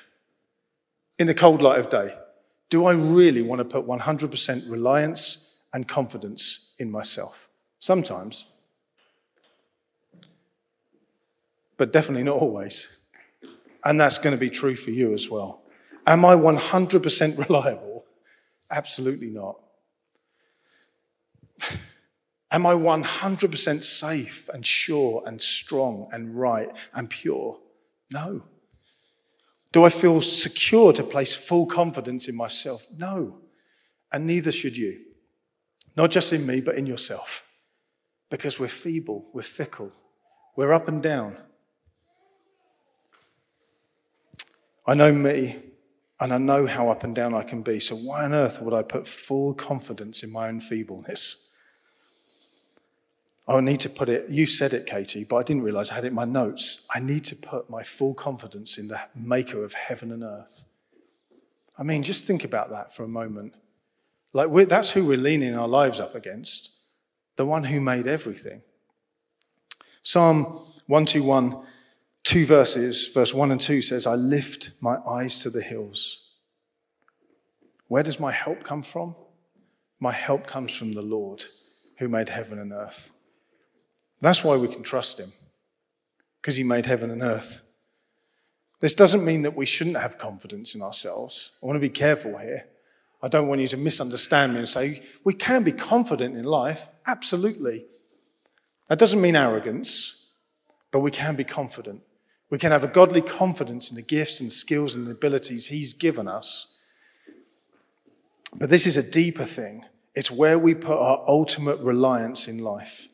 In 1.19 1.27
the 1.27 1.35
cold 1.35 1.61
light 1.61 1.81
of 1.81 1.89
day, 1.89 2.17
do 2.71 2.87
I 2.87 2.93
really 2.93 3.43
want 3.43 3.59
to 3.59 3.65
put 3.65 3.85
100% 3.85 4.71
reliance 4.71 5.57
and 5.73 5.89
confidence 5.89 6.75
in 6.79 6.89
myself. 6.89 7.49
Sometimes, 7.81 8.47
but 11.77 11.93
definitely 11.93 12.23
not 12.23 12.37
always. 12.37 13.01
And 13.85 14.01
that's 14.01 14.19
going 14.19 14.37
to 14.37 14.41
be 14.41 14.51
true 14.51 14.77
for 14.77 14.91
you 14.91 15.15
as 15.15 15.29
well. 15.29 15.62
Am 16.06 16.25
I 16.25 16.35
100% 16.35 17.49
reliable? 17.49 18.04
Absolutely 18.71 19.28
not. 19.28 19.61
Am 22.50 22.66
I 22.66 22.75
100% 22.75 23.82
safe 23.82 24.49
and 24.52 24.66
sure 24.66 25.23
and 25.26 25.40
strong 25.40 26.09
and 26.12 26.38
right 26.38 26.68
and 26.92 27.09
pure? 27.09 27.59
No. 28.12 28.42
Do 29.72 29.85
I 29.85 29.88
feel 29.88 30.20
secure 30.20 30.92
to 30.92 31.03
place 31.03 31.35
full 31.35 31.64
confidence 31.64 32.29
in 32.29 32.37
myself? 32.37 32.85
No. 32.94 33.38
And 34.12 34.27
neither 34.27 34.53
should 34.53 34.77
you. 34.77 35.00
Not 35.96 36.11
just 36.11 36.33
in 36.33 36.46
me, 36.46 36.61
but 36.61 36.74
in 36.74 36.87
yourself. 36.87 37.46
Because 38.29 38.59
we're 38.59 38.68
feeble, 38.68 39.27
we're 39.33 39.42
fickle, 39.42 39.92
we're 40.57 40.72
up 40.72 40.88
and 40.88 41.03
down. 41.03 41.38
I 44.87 44.94
know 44.94 45.12
me, 45.12 45.57
and 46.22 46.32
I 46.32 46.38
know 46.38 46.66
how 46.66 46.88
up 46.88 47.02
and 47.02 47.14
down 47.14 47.35
I 47.35 47.42
can 47.42 47.62
be. 47.62 47.80
So, 47.80 47.96
why 47.96 48.24
on 48.24 48.32
earth 48.32 48.62
would 48.62 48.72
I 48.72 48.82
put 48.82 49.08
full 49.08 49.54
confidence 49.54 50.22
in 50.22 50.32
my 50.32 50.48
own 50.48 50.61
feebleness? 50.61 51.48
I 53.48 53.58
need 53.61 53.80
to 53.80 53.90
put 53.90 54.08
it, 54.08 54.28
you 54.30 54.46
said 54.46 54.72
it, 54.72 54.87
Katie, 54.87 55.24
but 55.24 55.37
I 55.37 55.42
didn't 55.42 55.64
realize 55.64 55.90
I 55.90 55.96
had 55.96 56.04
it 56.04 56.08
in 56.08 56.14
my 56.14 56.24
notes. 56.24 56.87
I 56.94 57.00
need 57.00 57.24
to 57.24 57.37
put 57.37 57.68
my 57.68 57.82
full 57.82 58.14
confidence 58.14 58.78
in 58.78 58.87
the 58.87 59.00
maker 59.16 59.64
of 59.64 59.74
heaven 59.74 60.12
and 60.12 60.22
earth. 60.22 60.64
I 61.76 61.82
mean, 61.82 62.04
just 62.04 62.24
think 62.24 62.44
about 62.44 62.70
that 62.70 62.94
for 62.94 63.02
a 63.02 63.08
moment. 63.08 63.54
Like, 64.32 64.68
that's 64.68 64.92
who 64.92 65.04
we're 65.04 65.18
leaning 65.18 65.56
our 65.56 65.66
lives 65.66 65.98
up 65.98 66.14
against, 66.14 66.70
the 67.35 67.44
one 67.44 67.64
who 67.64 67.80
made 67.80 68.06
everything. 68.06 68.62
Psalm 70.02 70.44
121, 70.87 71.66
two 72.24 72.46
verses, 72.46 73.08
verse 73.08 73.35
1 73.35 73.50
and 73.52 73.61
2 73.61 73.82
says, 73.82 74.06
I 74.06 74.14
lift 74.14 74.70
my 74.80 74.96
eyes 75.06 75.38
to 75.40 75.50
the 75.50 75.62
hills. 75.62 76.30
Where 77.88 78.02
does 78.02 78.20
my 78.20 78.32
help 78.32 78.64
come 78.64 78.82
from? 78.82 79.14
My 80.00 80.12
help 80.12 80.46
comes 80.46 80.74
from 80.74 80.92
the 80.92 81.02
Lord 81.02 81.44
who 81.98 82.08
made 82.08 82.28
heaven 82.28 82.58
and 82.58 82.72
earth. 82.72 83.11
That's 84.20 84.42
why 84.42 84.56
we 84.56 84.68
can 84.68 84.82
trust 84.82 85.18
him, 85.18 85.32
because 86.40 86.56
he 86.56 86.64
made 86.64 86.87
heaven 86.87 87.11
and 87.11 87.22
earth. 87.22 87.62
This 88.80 88.94
doesn't 88.94 89.24
mean 89.24 89.42
that 89.42 89.56
we 89.56 89.66
shouldn't 89.66 89.96
have 89.96 90.18
confidence 90.18 90.74
in 90.74 90.82
ourselves. 90.82 91.58
I 91.62 91.66
want 91.66 91.76
to 91.76 91.80
be 91.80 91.88
careful 91.88 92.38
here. 92.38 92.66
I 93.22 93.28
don't 93.28 93.46
want 93.46 93.61
you 93.61 93.68
to 93.68 93.76
misunderstand 93.76 94.52
me 94.52 94.58
and 94.58 94.68
say, 94.68 95.02
we 95.22 95.35
can 95.35 95.62
be 95.62 95.70
confident 95.70 96.37
in 96.37 96.44
life. 96.44 96.90
Absolutely. 97.06 97.85
That 98.88 98.98
doesn't 98.98 99.20
mean 99.20 99.37
arrogance, 99.37 100.30
but 100.90 101.00
we 101.00 101.12
can 101.12 101.37
be 101.37 101.44
confident. 101.44 102.02
We 102.53 102.59
can 102.59 102.71
have 102.71 102.85
a 102.85 102.88
godly 102.88 103.23
confidence 103.23 103.91
in 103.91 103.97
the 103.97 104.03
gifts 104.03 104.38
and 104.43 104.53
skills 104.53 104.95
and 104.95 105.09
abilities 105.09 105.69
He's 105.69 105.95
given 105.95 106.29
us. 106.29 106.77
But 108.55 108.69
this 108.69 108.87
is 108.87 108.99
a 108.99 109.11
deeper 109.11 109.47
thing. 109.47 109.87
It's 110.15 110.31
where 110.31 110.59
we 110.59 110.75
put 110.75 110.99
our 110.99 111.25
ultimate 111.27 111.79
reliance 111.79 112.49
in 112.49 112.59
life. 112.59 113.09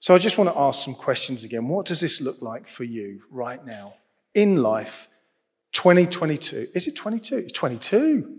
So 0.00 0.14
I 0.14 0.18
just 0.18 0.38
want 0.38 0.48
to 0.48 0.58
ask 0.58 0.82
some 0.82 0.94
questions 0.94 1.44
again. 1.44 1.68
What 1.68 1.84
does 1.84 2.00
this 2.00 2.22
look 2.22 2.40
like 2.40 2.66
for 2.66 2.84
you 2.84 3.24
right 3.30 3.62
now 3.62 3.96
in 4.32 4.62
life, 4.62 5.08
2022? 5.72 6.68
Is 6.74 6.88
it 6.88 6.96
22? 6.96 7.36
It's 7.36 7.52
22. 7.52 8.34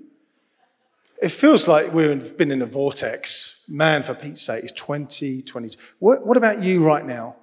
It 1.22 1.30
feels 1.30 1.68
like 1.68 1.94
we've 1.94 2.36
been 2.36 2.52
in 2.52 2.64
a 2.64 2.66
vortex. 2.66 3.64
Man, 3.70 4.02
for 4.02 4.16
Pete's 4.16 4.42
sake, 4.42 4.64
it's 4.64 4.74
2022. 4.74 5.78
What, 6.00 6.26
what 6.26 6.36
about 6.36 6.64
you 6.64 6.84
right 6.84 7.06
now? 7.06 7.36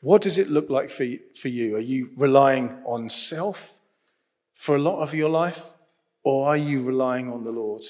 What 0.00 0.22
does 0.22 0.38
it 0.38 0.48
look 0.48 0.70
like 0.70 0.90
for, 0.90 1.06
for 1.34 1.48
you? 1.48 1.76
Are 1.76 1.80
you 1.80 2.10
relying 2.16 2.82
on 2.84 3.08
self 3.08 3.80
for 4.54 4.76
a 4.76 4.78
lot 4.78 5.00
of 5.00 5.14
your 5.14 5.28
life, 5.28 5.74
or 6.22 6.48
are 6.48 6.56
you 6.56 6.82
relying 6.82 7.32
on 7.32 7.44
the 7.44 7.52
Lord? 7.52 7.82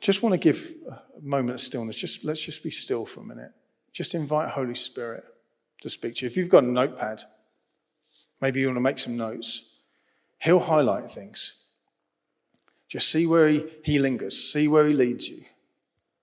Just 0.00 0.22
want 0.22 0.32
to 0.32 0.38
give 0.38 0.70
a 0.88 1.00
moment 1.20 1.54
of 1.54 1.60
stillness. 1.60 1.96
Just 1.96 2.24
let's 2.24 2.42
just 2.42 2.62
be 2.62 2.70
still 2.70 3.04
for 3.04 3.20
a 3.20 3.24
minute. 3.24 3.52
Just 3.92 4.14
invite 4.14 4.50
Holy 4.50 4.74
Spirit 4.74 5.24
to 5.80 5.90
speak 5.90 6.16
to 6.16 6.24
you. 6.24 6.26
If 6.28 6.36
you've 6.36 6.48
got 6.48 6.64
a 6.64 6.66
notepad, 6.66 7.22
maybe 8.40 8.60
you 8.60 8.66
want 8.66 8.76
to 8.76 8.80
make 8.80 8.98
some 8.98 9.16
notes. 9.16 9.80
He'll 10.38 10.60
highlight 10.60 11.10
things. 11.10 11.64
Just 12.88 13.10
see 13.10 13.26
where 13.26 13.48
he, 13.48 13.66
he 13.84 13.98
lingers, 13.98 14.52
see 14.52 14.68
where 14.68 14.86
he 14.86 14.94
leads 14.94 15.28
you. 15.28 15.42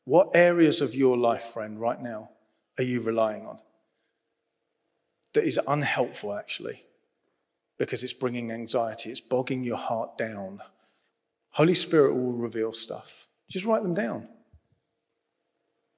What 0.05 0.35
areas 0.35 0.81
of 0.81 0.95
your 0.95 1.17
life, 1.17 1.43
friend, 1.43 1.79
right 1.79 2.01
now, 2.01 2.29
are 2.77 2.83
you 2.83 3.01
relying 3.01 3.45
on? 3.45 3.59
That 5.33 5.43
is 5.43 5.59
unhelpful, 5.67 6.33
actually, 6.33 6.83
because 7.77 8.03
it's 8.03 8.13
bringing 8.13 8.51
anxiety, 8.51 9.09
it's 9.09 9.19
bogging 9.19 9.63
your 9.63 9.77
heart 9.77 10.17
down. 10.17 10.61
Holy 11.51 11.73
Spirit 11.73 12.13
will 12.13 12.33
reveal 12.33 12.71
stuff. 12.71 13.27
Just 13.49 13.65
write 13.65 13.83
them 13.83 13.93
down. 13.93 14.27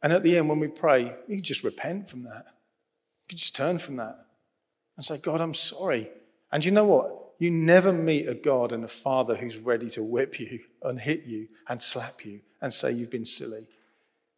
And 0.01 0.13
at 0.13 0.23
the 0.23 0.37
end, 0.37 0.47
when 0.47 0.59
we 0.59 0.67
pray, 0.67 1.15
you 1.27 1.35
can 1.35 1.43
just 1.43 1.63
repent 1.63 2.09
from 2.09 2.23
that. 2.23 2.45
You 2.45 3.29
can 3.29 3.37
just 3.37 3.55
turn 3.55 3.77
from 3.77 3.97
that 3.97 4.25
and 4.95 5.05
say, 5.05 5.17
God, 5.17 5.41
I'm 5.41 5.53
sorry. 5.53 6.09
And 6.51 6.63
you 6.63 6.71
know 6.71 6.85
what? 6.85 7.33
You 7.39 7.51
never 7.51 7.91
meet 7.91 8.27
a 8.27 8.33
God 8.33 8.71
and 8.71 8.83
a 8.83 8.87
father 8.87 9.35
who's 9.35 9.57
ready 9.57 9.89
to 9.91 10.03
whip 10.03 10.39
you 10.39 10.59
and 10.81 10.99
hit 10.99 11.25
you 11.25 11.47
and 11.67 11.81
slap 11.81 12.25
you 12.25 12.39
and 12.61 12.73
say 12.73 12.91
you've 12.91 13.11
been 13.11 13.25
silly. 13.25 13.67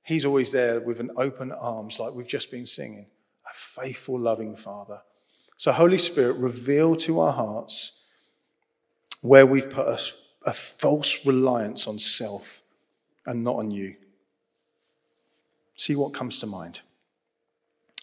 He's 0.09 0.25
always 0.25 0.51
there 0.51 0.81
with 0.81 0.99
an 0.99 1.11
open 1.15 1.51
arms, 1.51 1.99
like 1.99 2.13
we've 2.13 2.27
just 2.27 2.51
been 2.51 2.65
singing. 2.65 3.05
A 3.49 3.53
faithful, 3.53 4.19
loving 4.19 4.55
father. 4.55 5.01
So, 5.55 5.71
Holy 5.71 5.97
Spirit, 5.97 6.37
reveal 6.37 6.95
to 6.97 7.19
our 7.19 7.31
hearts 7.31 8.01
where 9.21 9.45
we've 9.45 9.69
put 9.69 9.87
a 9.87 9.99
a 10.43 10.53
false 10.53 11.25
reliance 11.25 11.87
on 11.87 11.99
self 11.99 12.61
and 13.25 13.43
not 13.43 13.57
on 13.57 13.71
you. 13.71 13.95
See 15.75 15.95
what 15.95 16.13
comes 16.13 16.39
to 16.39 16.47
mind. 16.47 16.81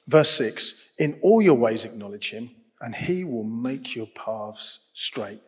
Verse 0.07 0.31
6 0.31 0.95
In 0.99 1.19
all 1.23 1.43
your 1.43 1.55
ways 1.55 1.85
acknowledge 1.85 2.31
him, 2.31 2.51
and 2.81 2.95
he 2.95 3.25
will 3.25 3.45
make 3.45 3.97
your 3.97 4.07
paths 4.07 4.89
straight. 4.93 5.41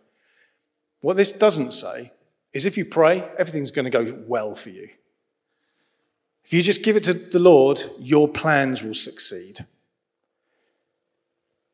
What 1.01 1.17
this 1.17 1.31
doesn't 1.31 1.73
say 1.73 2.13
is 2.53 2.67
if 2.67 2.77
you 2.77 2.85
pray, 2.85 3.29
everything's 3.39 3.71
going 3.71 3.85
to 3.85 3.91
go 3.91 4.19
well 4.27 4.55
for 4.55 4.71
you. 4.71 4.89
If 6.49 6.55
you 6.55 6.63
just 6.63 6.83
give 6.83 6.97
it 6.97 7.05
to 7.05 7.13
the 7.13 7.39
Lord, 7.39 7.79
your 8.01 8.27
plans 8.27 8.83
will 8.83 8.95
succeed. 8.95 9.67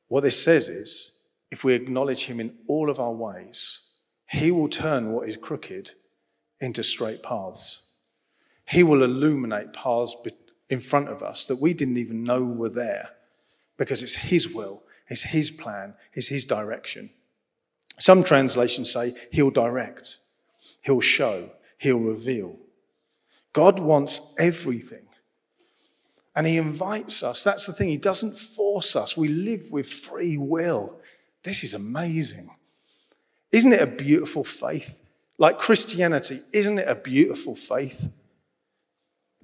What 0.09 0.23
this 0.23 0.43
says 0.43 0.69
is 0.69 1.17
if 1.53 1.63
we 1.63 1.75
acknowledge 1.75 2.25
him 2.25 2.41
in 2.41 2.57
all 2.67 2.91
of 2.91 2.99
our 2.99 3.13
ways, 3.13 3.91
he 4.29 4.51
will 4.51 4.69
turn 4.69 5.13
what 5.13 5.29
is 5.29 5.37
crooked 5.37 5.93
into 6.61 6.83
straight 6.83 7.23
paths. 7.23 7.83
He 8.67 8.83
will 8.83 9.05
illuminate 9.05 9.75
paths 9.75 10.17
in 10.69 10.81
front 10.81 11.09
of 11.09 11.23
us 11.23 11.47
that 11.47 11.61
we 11.61 11.73
didn't 11.73 11.99
even 11.99 12.25
know 12.25 12.43
were 12.43 12.69
there 12.69 13.11
because 13.77 14.03
it's 14.03 14.17
His 14.17 14.49
will, 14.49 14.83
it's 15.09 15.23
His 15.23 15.53
plan, 15.53 15.95
it's 16.15 16.27
His 16.27 16.45
direction. 16.45 17.11
Some 18.01 18.25
translations 18.25 18.93
say 18.93 19.15
He'll 19.31 19.53
direct, 19.53 20.19
He'll 20.83 21.01
show, 21.01 21.51
He'll 21.79 21.99
reveal. 21.99 22.59
God 23.55 23.79
wants 23.79 24.37
everything. 24.39 25.07
And 26.37 26.47
He 26.47 26.59
invites 26.59 27.23
us. 27.23 27.43
That's 27.43 27.67
the 27.67 27.73
thing. 27.73 27.89
He 27.89 27.97
doesn't 27.97 28.37
force 28.37 28.95
us. 28.95 29.17
We 29.17 29.29
live 29.29 29.71
with 29.71 29.89
free 29.89 30.37
will. 30.37 31.01
This 31.43 31.65
is 31.65 31.73
amazing. 31.73 32.51
Isn't 33.51 33.73
it 33.73 33.81
a 33.81 33.87
beautiful 33.87 34.45
faith? 34.45 35.01
Like 35.39 35.59
Christianity, 35.59 36.41
isn't 36.53 36.79
it 36.79 36.89
a 36.89 36.95
beautiful 36.95 37.55
faith? 37.55 38.11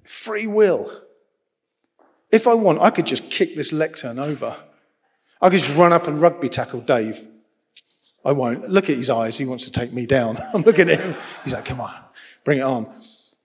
Free 0.03 0.47
will. 0.47 0.91
If 2.29 2.47
I 2.47 2.53
want, 2.53 2.81
I 2.81 2.89
could 2.89 3.05
just 3.05 3.29
kick 3.29 3.55
this 3.55 3.73
lectern 3.73 4.19
over. 4.19 4.55
I 5.41 5.49
could 5.49 5.59
just 5.59 5.75
run 5.75 5.93
up 5.93 6.07
and 6.07 6.21
rugby 6.21 6.49
tackle 6.49 6.81
Dave. 6.81 7.27
I 8.23 8.33
won't. 8.33 8.69
Look 8.69 8.89
at 8.89 8.97
his 8.97 9.09
eyes. 9.09 9.37
He 9.37 9.45
wants 9.45 9.65
to 9.65 9.71
take 9.71 9.91
me 9.91 10.05
down. 10.05 10.37
I'm 10.53 10.61
looking 10.61 10.89
at 10.89 10.99
him. 10.99 11.15
He's 11.43 11.53
like, 11.53 11.65
come 11.65 11.81
on, 11.81 11.95
bring 12.43 12.59
it 12.59 12.63
on. 12.63 12.93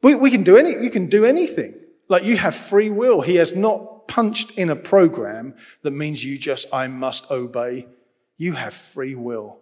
We, 0.03 0.15
we 0.15 0.31
can 0.31 0.43
do 0.43 0.57
any, 0.57 0.71
you 0.73 0.91
can 0.91 1.07
do 1.07 1.25
anything. 1.25 1.75
Like 2.09 2.25
you 2.25 2.37
have 2.37 2.55
free 2.55 2.91
will. 2.91 3.21
He 3.21 3.37
has 3.37 3.55
not 3.55 4.09
punched 4.09 4.53
in 4.53 4.71
a 4.71 4.77
program 4.77 5.55
that 5.83 5.91
means 5.91 6.25
you 6.25 6.39
just, 6.39 6.73
I 6.73 6.87
must 6.87 7.31
obey. 7.31 7.89
You 8.37 8.53
have 8.53 8.75
free 8.75 9.15
will. 9.15 9.59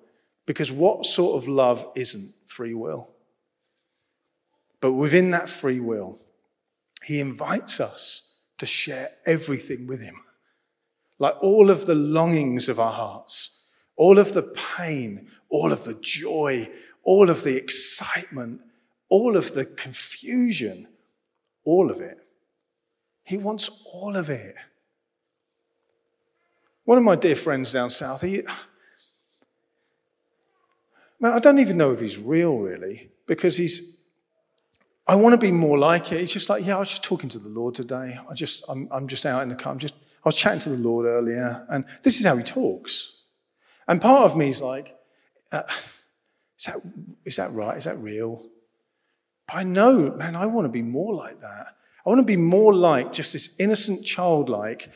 Because 0.47 0.71
what 0.71 1.07
sort 1.07 1.43
of 1.43 1.49
love 1.49 1.87
isn't 1.95 2.35
free 2.47 2.75
will? 2.75 3.09
But 4.81 4.93
within 4.93 5.31
that 5.31 5.49
free 5.49 5.81
will, 5.81 6.19
he 7.05 7.21
invites 7.21 7.81
us 7.81 8.35
to 8.59 8.67
share 8.67 9.13
everything 9.25 9.87
with 9.87 10.03
him. 10.03 10.17
Like 11.19 11.37
all 11.43 11.71
of 11.71 11.87
the 11.87 11.95
longings 11.95 12.69
of 12.69 12.79
our 12.79 12.93
hearts, 12.93 13.65
all 13.97 14.19
of 14.19 14.35
the 14.35 14.43
pain, 14.43 15.29
all 15.49 15.73
of 15.73 15.85
the 15.85 15.95
joy, 15.95 16.69
all 17.03 17.31
of 17.31 17.45
the 17.45 17.57
excitement, 17.57 18.61
all 19.09 19.37
of 19.37 19.55
the 19.55 19.65
confusion, 19.65 20.89
all 21.65 21.91
of 21.91 22.01
it. 22.01 22.19
He 23.23 23.37
wants 23.37 23.87
all 23.93 24.17
of 24.17 24.31
it. 24.31 24.55
One 26.85 26.99
of 26.99 27.05
my 27.05 27.17
dear 27.17 27.37
friends 27.37 27.73
down 27.73 27.91
south, 27.91 28.21
he, 28.21 28.43
Man, 31.25 31.33
I 31.33 31.39
don't 31.39 31.59
even 31.59 31.79
know 31.79 31.91
if 31.91 32.01
he's 32.01 32.19
real, 32.19 32.59
really, 32.59 33.09
because 33.27 33.57
he's. 33.57 34.05
I 35.07 35.17
want 35.17 35.33
to 35.33 35.39
be 35.39 35.51
more 35.51 35.79
like 35.79 36.13
it. 36.13 36.21
He's 36.21 36.33
just 36.35 36.51
like, 36.51 36.67
yeah, 36.67 36.77
I 36.77 36.81
was 36.81 36.91
just 36.91 37.03
talking 37.03 37.31
to 37.31 37.39
the 37.39 37.49
Lord 37.49 37.75
today. 37.75 38.19
I 38.29 38.35
just, 38.35 38.63
I'm, 38.69 38.89
I'm 38.91 39.09
just 39.09 39.25
out 39.25 39.43
in 39.43 39.49
the 39.49 39.55
car. 39.55 39.73
I'm 39.73 39.79
just, 39.79 39.95
I 39.95 40.29
was 40.29 40.37
chatting 40.37 40.61
to 40.61 40.69
the 40.69 40.77
Lord 40.77 41.07
earlier, 41.07 41.67
and 41.71 41.87
this 42.03 42.19
is 42.21 42.27
how 42.27 42.37
he 42.37 42.43
talks. 42.43 43.23
And 43.89 44.03
part 44.03 44.25
of 44.25 44.37
me 44.37 44.51
is 44.51 44.61
like, 44.61 44.95
uh, 45.51 45.63
is 46.59 46.67
that, 46.67 46.77
is 47.25 47.37
that 47.37 47.53
right? 47.53 47.79
Is 47.79 47.85
that 47.85 47.99
real? 47.99 48.47
But 49.47 49.57
I 49.57 49.63
know, 49.63 50.13
man, 50.13 50.37
I 50.37 50.47
want 50.47 50.67
to 50.67 50.71
be 50.71 50.83
more 50.83 51.15
like 51.15 51.41
that. 51.41 51.77
I 52.05 52.09
want 52.09 52.21
to 52.21 52.27
be 52.27 52.37
more 52.37 52.75
like 52.75 53.13
just 53.13 53.33
this 53.33 53.59
innocent 53.59 54.05
childlike, 54.05 54.93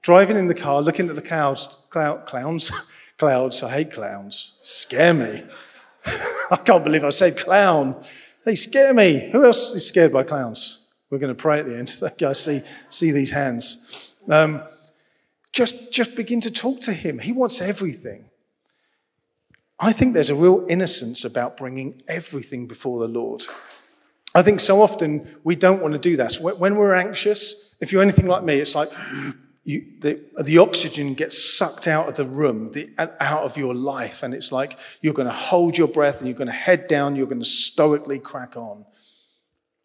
driving 0.00 0.36
in 0.36 0.46
the 0.48 0.54
car, 0.54 0.80
looking 0.80 1.08
at 1.08 1.16
the 1.16 1.22
clouds, 1.22 1.78
cloud, 1.90 2.26
clowns, 2.26 2.70
Clouds, 3.22 3.62
I 3.62 3.70
hate 3.70 3.92
clowns. 3.92 4.54
Scare 4.62 5.14
me. 5.14 5.44
I 6.50 6.56
can't 6.56 6.82
believe 6.82 7.04
I 7.04 7.10
said 7.10 7.36
clown. 7.36 8.02
They 8.44 8.56
scare 8.56 8.92
me. 8.92 9.30
Who 9.30 9.44
else 9.44 9.70
is 9.76 9.86
scared 9.86 10.12
by 10.12 10.24
clowns? 10.24 10.88
We're 11.08 11.18
going 11.18 11.34
to 11.34 11.40
pray 11.40 11.60
at 11.60 11.66
the 11.66 11.76
end. 11.76 11.96
I 12.26 12.32
see, 12.32 12.62
see 12.88 13.12
these 13.12 13.30
hands. 13.30 14.12
Um, 14.28 14.62
just, 15.52 15.92
just 15.92 16.16
begin 16.16 16.40
to 16.40 16.50
talk 16.50 16.80
to 16.80 16.92
him. 16.92 17.20
He 17.20 17.30
wants 17.30 17.60
everything. 17.60 18.24
I 19.78 19.92
think 19.92 20.14
there's 20.14 20.30
a 20.30 20.34
real 20.34 20.66
innocence 20.68 21.24
about 21.24 21.56
bringing 21.56 22.02
everything 22.08 22.66
before 22.66 22.98
the 22.98 23.06
Lord. 23.06 23.44
I 24.34 24.42
think 24.42 24.60
so 24.60 24.80
often 24.80 25.28
we 25.44 25.56
don't 25.56 25.82
want 25.82 25.92
to 25.92 25.98
do 25.98 26.16
that. 26.16 26.32
So 26.32 26.54
when 26.54 26.76
we're 26.76 26.94
anxious, 26.94 27.74
if 27.80 27.92
you're 27.92 28.02
anything 28.02 28.26
like 28.26 28.44
me, 28.44 28.56
it's 28.56 28.74
like, 28.74 28.90
you, 29.64 29.84
the, 30.00 30.24
the 30.42 30.58
oxygen 30.58 31.14
gets 31.14 31.56
sucked 31.56 31.86
out 31.86 32.08
of 32.08 32.16
the 32.16 32.24
room, 32.24 32.72
the, 32.72 32.90
out 32.98 33.44
of 33.44 33.56
your 33.56 33.74
life, 33.74 34.22
and 34.22 34.34
it's 34.34 34.50
like 34.50 34.78
you're 35.02 35.14
going 35.14 35.28
to 35.28 35.34
hold 35.34 35.78
your 35.78 35.88
breath 35.88 36.18
and 36.18 36.28
you're 36.28 36.36
going 36.36 36.48
to 36.48 36.52
head 36.52 36.88
down, 36.88 37.14
you're 37.14 37.26
going 37.26 37.38
to 37.42 37.44
stoically 37.44 38.18
crack 38.18 38.56
on. 38.56 38.84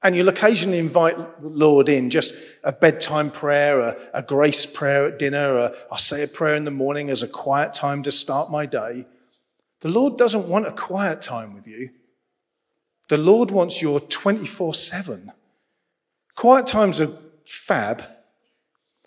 And 0.01 0.15
you'll 0.15 0.29
occasionally 0.29 0.77
invite 0.77 1.17
the 1.41 1.49
Lord 1.49 1.89
in, 1.89 2.09
just 2.09 2.33
a 2.63 2.71
bedtime 2.71 3.31
prayer, 3.31 3.79
a, 3.79 3.97
a 4.13 4.23
grace 4.23 4.65
prayer 4.65 5.07
at 5.07 5.19
dinner, 5.19 5.57
a, 5.57 5.75
I'll 5.91 5.97
say 5.97 6.23
a 6.23 6.27
prayer 6.27 6.55
in 6.55 6.65
the 6.65 6.71
morning 6.71 7.09
as 7.09 7.23
a 7.23 7.27
quiet 7.27 7.73
time 7.73 8.03
to 8.03 8.11
start 8.11 8.49
my 8.49 8.65
day. 8.65 9.05
The 9.81 9.89
Lord 9.89 10.17
doesn't 10.17 10.47
want 10.47 10.67
a 10.67 10.71
quiet 10.71 11.21
time 11.21 11.53
with 11.53 11.67
you. 11.67 11.89
The 13.09 13.17
Lord 13.17 13.51
wants 13.51 13.81
your 13.81 13.99
24 13.99 14.73
7. 14.73 15.31
Quiet 16.35 16.67
times 16.67 17.01
are 17.01 17.17
fab, 17.45 18.03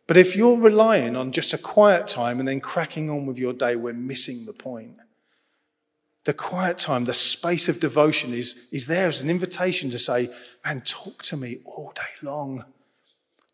but 0.06 0.16
if 0.16 0.34
you're 0.34 0.56
relying 0.56 1.14
on 1.14 1.30
just 1.30 1.52
a 1.52 1.58
quiet 1.58 2.08
time 2.08 2.40
and 2.40 2.48
then 2.48 2.60
cracking 2.60 3.08
on 3.10 3.26
with 3.26 3.38
your 3.38 3.52
day, 3.52 3.76
we're 3.76 3.92
missing 3.92 4.44
the 4.46 4.52
point. 4.52 4.96
The 6.24 6.34
quiet 6.34 6.78
time, 6.78 7.04
the 7.04 7.14
space 7.14 7.68
of 7.68 7.80
devotion 7.80 8.34
is, 8.34 8.68
is 8.72 8.86
there 8.86 9.08
as 9.08 9.22
an 9.22 9.30
invitation 9.30 9.90
to 9.90 9.98
say, 9.98 10.28
Man, 10.64 10.80
talk 10.80 11.22
to 11.24 11.36
me 11.36 11.58
all 11.64 11.92
day 11.94 12.26
long. 12.26 12.64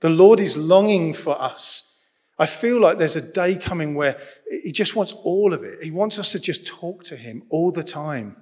The 0.00 0.08
Lord 0.08 0.40
is 0.40 0.56
longing 0.56 1.12
for 1.12 1.40
us. 1.40 2.00
I 2.38 2.46
feel 2.46 2.80
like 2.80 2.98
there's 2.98 3.16
a 3.16 3.32
day 3.32 3.56
coming 3.56 3.94
where 3.94 4.18
He 4.50 4.72
just 4.72 4.96
wants 4.96 5.12
all 5.12 5.52
of 5.52 5.62
it. 5.62 5.82
He 5.82 5.90
wants 5.90 6.18
us 6.18 6.32
to 6.32 6.40
just 6.40 6.66
talk 6.66 7.04
to 7.04 7.16
Him 7.16 7.42
all 7.50 7.70
the 7.70 7.84
time. 7.84 8.36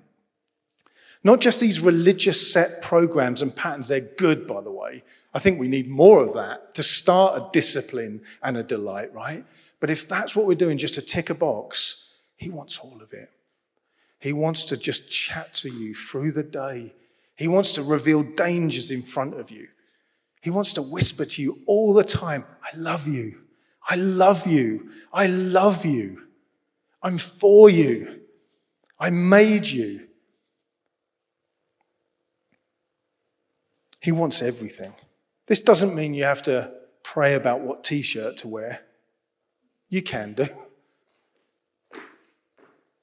Not 1.24 1.40
just 1.40 1.58
these 1.58 1.80
religious 1.80 2.52
set 2.52 2.82
programs 2.82 3.40
and 3.40 3.56
patterns, 3.56 3.88
they're 3.88 4.00
good, 4.00 4.46
by 4.46 4.60
the 4.60 4.70
way. 4.70 5.02
I 5.32 5.38
think 5.38 5.58
we 5.58 5.68
need 5.68 5.88
more 5.88 6.22
of 6.22 6.34
that 6.34 6.74
to 6.74 6.82
start 6.82 7.38
a 7.38 7.48
discipline 7.50 8.22
and 8.42 8.56
a 8.58 8.62
delight, 8.62 9.12
right? 9.12 9.44
But 9.80 9.90
if 9.90 10.06
that's 10.06 10.36
what 10.36 10.46
we're 10.46 10.54
doing, 10.54 10.78
just 10.78 10.94
to 10.94 11.02
tick 11.02 11.30
a 11.30 11.34
box, 11.34 12.12
He 12.36 12.50
wants 12.50 12.78
all 12.78 13.00
of 13.02 13.12
it. 13.12 13.30
He 14.20 14.32
wants 14.32 14.66
to 14.66 14.76
just 14.76 15.10
chat 15.10 15.52
to 15.54 15.70
you 15.70 15.94
through 15.94 16.32
the 16.32 16.42
day. 16.42 16.94
He 17.36 17.48
wants 17.48 17.72
to 17.72 17.82
reveal 17.82 18.22
dangers 18.22 18.90
in 18.90 19.02
front 19.02 19.34
of 19.34 19.50
you. 19.50 19.68
He 20.40 20.50
wants 20.50 20.74
to 20.74 20.82
whisper 20.82 21.24
to 21.24 21.42
you 21.42 21.58
all 21.66 21.94
the 21.94 22.04
time, 22.04 22.44
I 22.62 22.76
love 22.76 23.08
you. 23.08 23.40
I 23.88 23.96
love 23.96 24.46
you. 24.46 24.90
I 25.12 25.26
love 25.26 25.84
you. 25.84 26.22
I'm 27.02 27.18
for 27.18 27.68
you. 27.68 28.20
I 28.98 29.10
made 29.10 29.66
you. 29.66 30.06
He 34.04 34.12
wants 34.12 34.42
everything. 34.42 34.92
This 35.46 35.60
doesn't 35.60 35.94
mean 35.94 36.12
you 36.12 36.24
have 36.24 36.42
to 36.42 36.70
pray 37.02 37.32
about 37.32 37.62
what 37.62 37.84
t 37.84 38.02
shirt 38.02 38.36
to 38.38 38.48
wear. 38.48 38.82
You 39.88 40.02
can 40.02 40.34
do. 40.34 40.46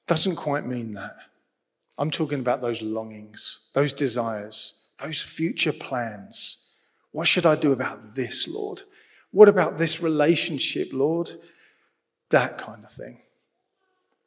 Doesn't 0.06 0.36
quite 0.36 0.64
mean 0.64 0.92
that. 0.92 1.16
I'm 1.98 2.12
talking 2.12 2.38
about 2.38 2.62
those 2.62 2.82
longings, 2.82 3.68
those 3.74 3.92
desires, 3.92 4.90
those 5.00 5.20
future 5.20 5.72
plans. 5.72 6.68
What 7.10 7.26
should 7.26 7.46
I 7.46 7.56
do 7.56 7.72
about 7.72 8.14
this, 8.14 8.46
Lord? 8.46 8.82
What 9.32 9.48
about 9.48 9.78
this 9.78 10.00
relationship, 10.00 10.90
Lord? 10.92 11.32
That 12.30 12.58
kind 12.58 12.84
of 12.84 12.92
thing. 12.92 13.22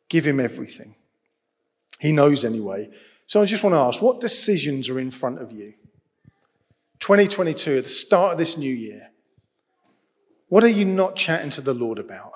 Give 0.10 0.28
him 0.28 0.42
everything. 0.42 0.96
He 2.02 2.12
knows 2.12 2.44
anyway. 2.44 2.90
So 3.28 3.42
I 3.42 3.46
just 3.46 3.64
want 3.64 3.76
to 3.76 3.80
ask 3.80 4.02
what 4.02 4.20
decisions 4.20 4.90
are 4.90 5.00
in 5.00 5.10
front 5.10 5.42
of 5.42 5.54
you? 5.54 5.74
2022, 7.00 7.78
at 7.78 7.84
the 7.84 7.90
start 7.90 8.34
of 8.34 8.38
this 8.38 8.58
new 8.58 8.74
year, 8.74 9.12
what 10.48 10.64
are 10.64 10.70
you 10.70 10.86
not 10.86 11.16
chatting 11.16 11.50
to 11.52 11.62
the 11.62 11.74
Lord 11.74 12.00
about? 12.00 12.34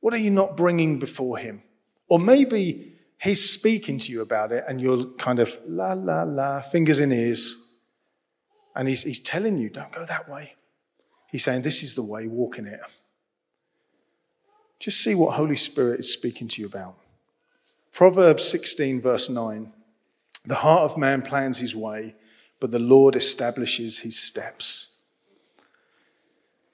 What 0.00 0.14
are 0.14 0.18
you 0.18 0.30
not 0.30 0.56
bringing 0.56 0.98
before 0.98 1.38
Him? 1.38 1.62
Or 2.08 2.18
maybe 2.18 2.90
He's 3.20 3.50
speaking 3.50 3.98
to 3.98 4.12
you 4.12 4.22
about 4.22 4.50
it, 4.50 4.64
and 4.66 4.80
you're 4.80 5.04
kind 5.04 5.40
of 5.40 5.56
la, 5.66 5.92
la, 5.92 6.22
la, 6.22 6.62
fingers 6.62 7.00
in 7.00 7.12
ears. 7.12 7.74
And 8.74 8.88
he's, 8.88 9.02
he's 9.02 9.20
telling 9.20 9.58
you, 9.58 9.68
don't 9.68 9.92
go 9.92 10.06
that 10.06 10.26
way. 10.28 10.54
He's 11.30 11.44
saying, 11.44 11.62
this 11.62 11.82
is 11.82 11.94
the 11.94 12.02
way, 12.02 12.26
walk 12.26 12.58
in 12.58 12.66
it. 12.66 12.80
Just 14.78 15.04
see 15.04 15.14
what 15.14 15.34
Holy 15.34 15.56
Spirit 15.56 16.00
is 16.00 16.10
speaking 16.10 16.48
to 16.48 16.62
you 16.62 16.66
about. 16.66 16.96
Proverbs 17.92 18.44
16, 18.48 19.02
verse 19.02 19.28
9 19.28 19.70
The 20.46 20.54
heart 20.54 20.90
of 20.90 20.96
man 20.96 21.20
plans 21.20 21.58
his 21.58 21.76
way, 21.76 22.14
but 22.60 22.70
the 22.70 22.78
Lord 22.78 23.16
establishes 23.16 24.00
his 24.00 24.18
steps. 24.18 24.98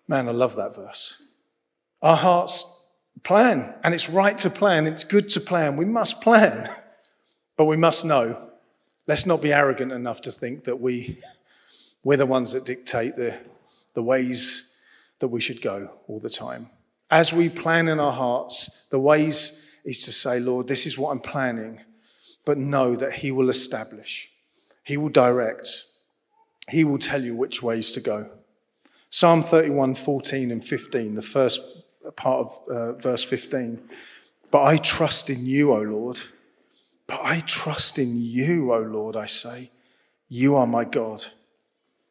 Man, 0.08 0.28
I 0.28 0.32
love 0.32 0.56
that 0.56 0.74
verse. 0.74 1.22
Our 2.02 2.16
hearts 2.16 2.86
plan, 3.22 3.74
and 3.82 3.94
it's 3.94 4.10
right 4.10 4.36
to 4.38 4.50
plan. 4.50 4.86
It's 4.86 5.04
good 5.04 5.30
to 5.30 5.40
plan. 5.40 5.76
We 5.76 5.84
must 5.84 6.20
plan, 6.20 6.70
but 7.56 7.64
we 7.64 7.76
must 7.76 8.04
know. 8.04 8.50
Let's 9.06 9.26
not 9.26 9.40
be 9.40 9.52
arrogant 9.52 9.92
enough 9.92 10.20
to 10.22 10.32
think 10.32 10.64
that 10.64 10.80
we, 10.80 11.18
we're 12.04 12.16
the 12.16 12.26
ones 12.26 12.52
that 12.52 12.64
dictate 12.64 13.16
the, 13.16 13.38
the 13.94 14.02
ways 14.02 14.78
that 15.20 15.28
we 15.28 15.40
should 15.40 15.62
go 15.62 15.90
all 16.08 16.20
the 16.20 16.30
time. 16.30 16.68
As 17.10 17.32
we 17.32 17.48
plan 17.48 17.88
in 17.88 18.00
our 18.00 18.12
hearts, 18.12 18.86
the 18.90 18.98
ways 18.98 19.74
is 19.84 20.00
to 20.04 20.12
say, 20.12 20.40
Lord, 20.40 20.66
this 20.66 20.86
is 20.86 20.98
what 20.98 21.10
I'm 21.10 21.20
planning, 21.20 21.80
but 22.44 22.58
know 22.58 22.96
that 22.96 23.12
He 23.12 23.30
will 23.30 23.48
establish, 23.48 24.30
He 24.86 24.96
will 24.96 25.08
direct, 25.08 25.82
He 26.70 26.84
will 26.84 26.98
tell 26.98 27.22
you 27.22 27.34
which 27.34 27.60
ways 27.60 27.90
to 27.90 28.00
go. 28.00 28.30
Psalm 29.10 29.42
31, 29.42 29.96
14 29.96 30.52
and 30.52 30.62
15, 30.62 31.16
the 31.16 31.22
first 31.22 31.60
part 32.14 32.46
of 32.46 32.68
uh, 32.68 32.92
verse 32.92 33.24
15. 33.24 33.80
But 34.52 34.62
I 34.62 34.76
trust 34.76 35.28
in 35.28 35.44
you, 35.44 35.72
O 35.72 35.80
Lord. 35.80 36.20
But 37.08 37.20
I 37.24 37.40
trust 37.40 37.98
in 37.98 38.20
you, 38.20 38.72
O 38.72 38.78
Lord, 38.78 39.16
I 39.16 39.26
say. 39.26 39.72
You 40.28 40.54
are 40.54 40.68
my 40.68 40.84
God. 40.84 41.24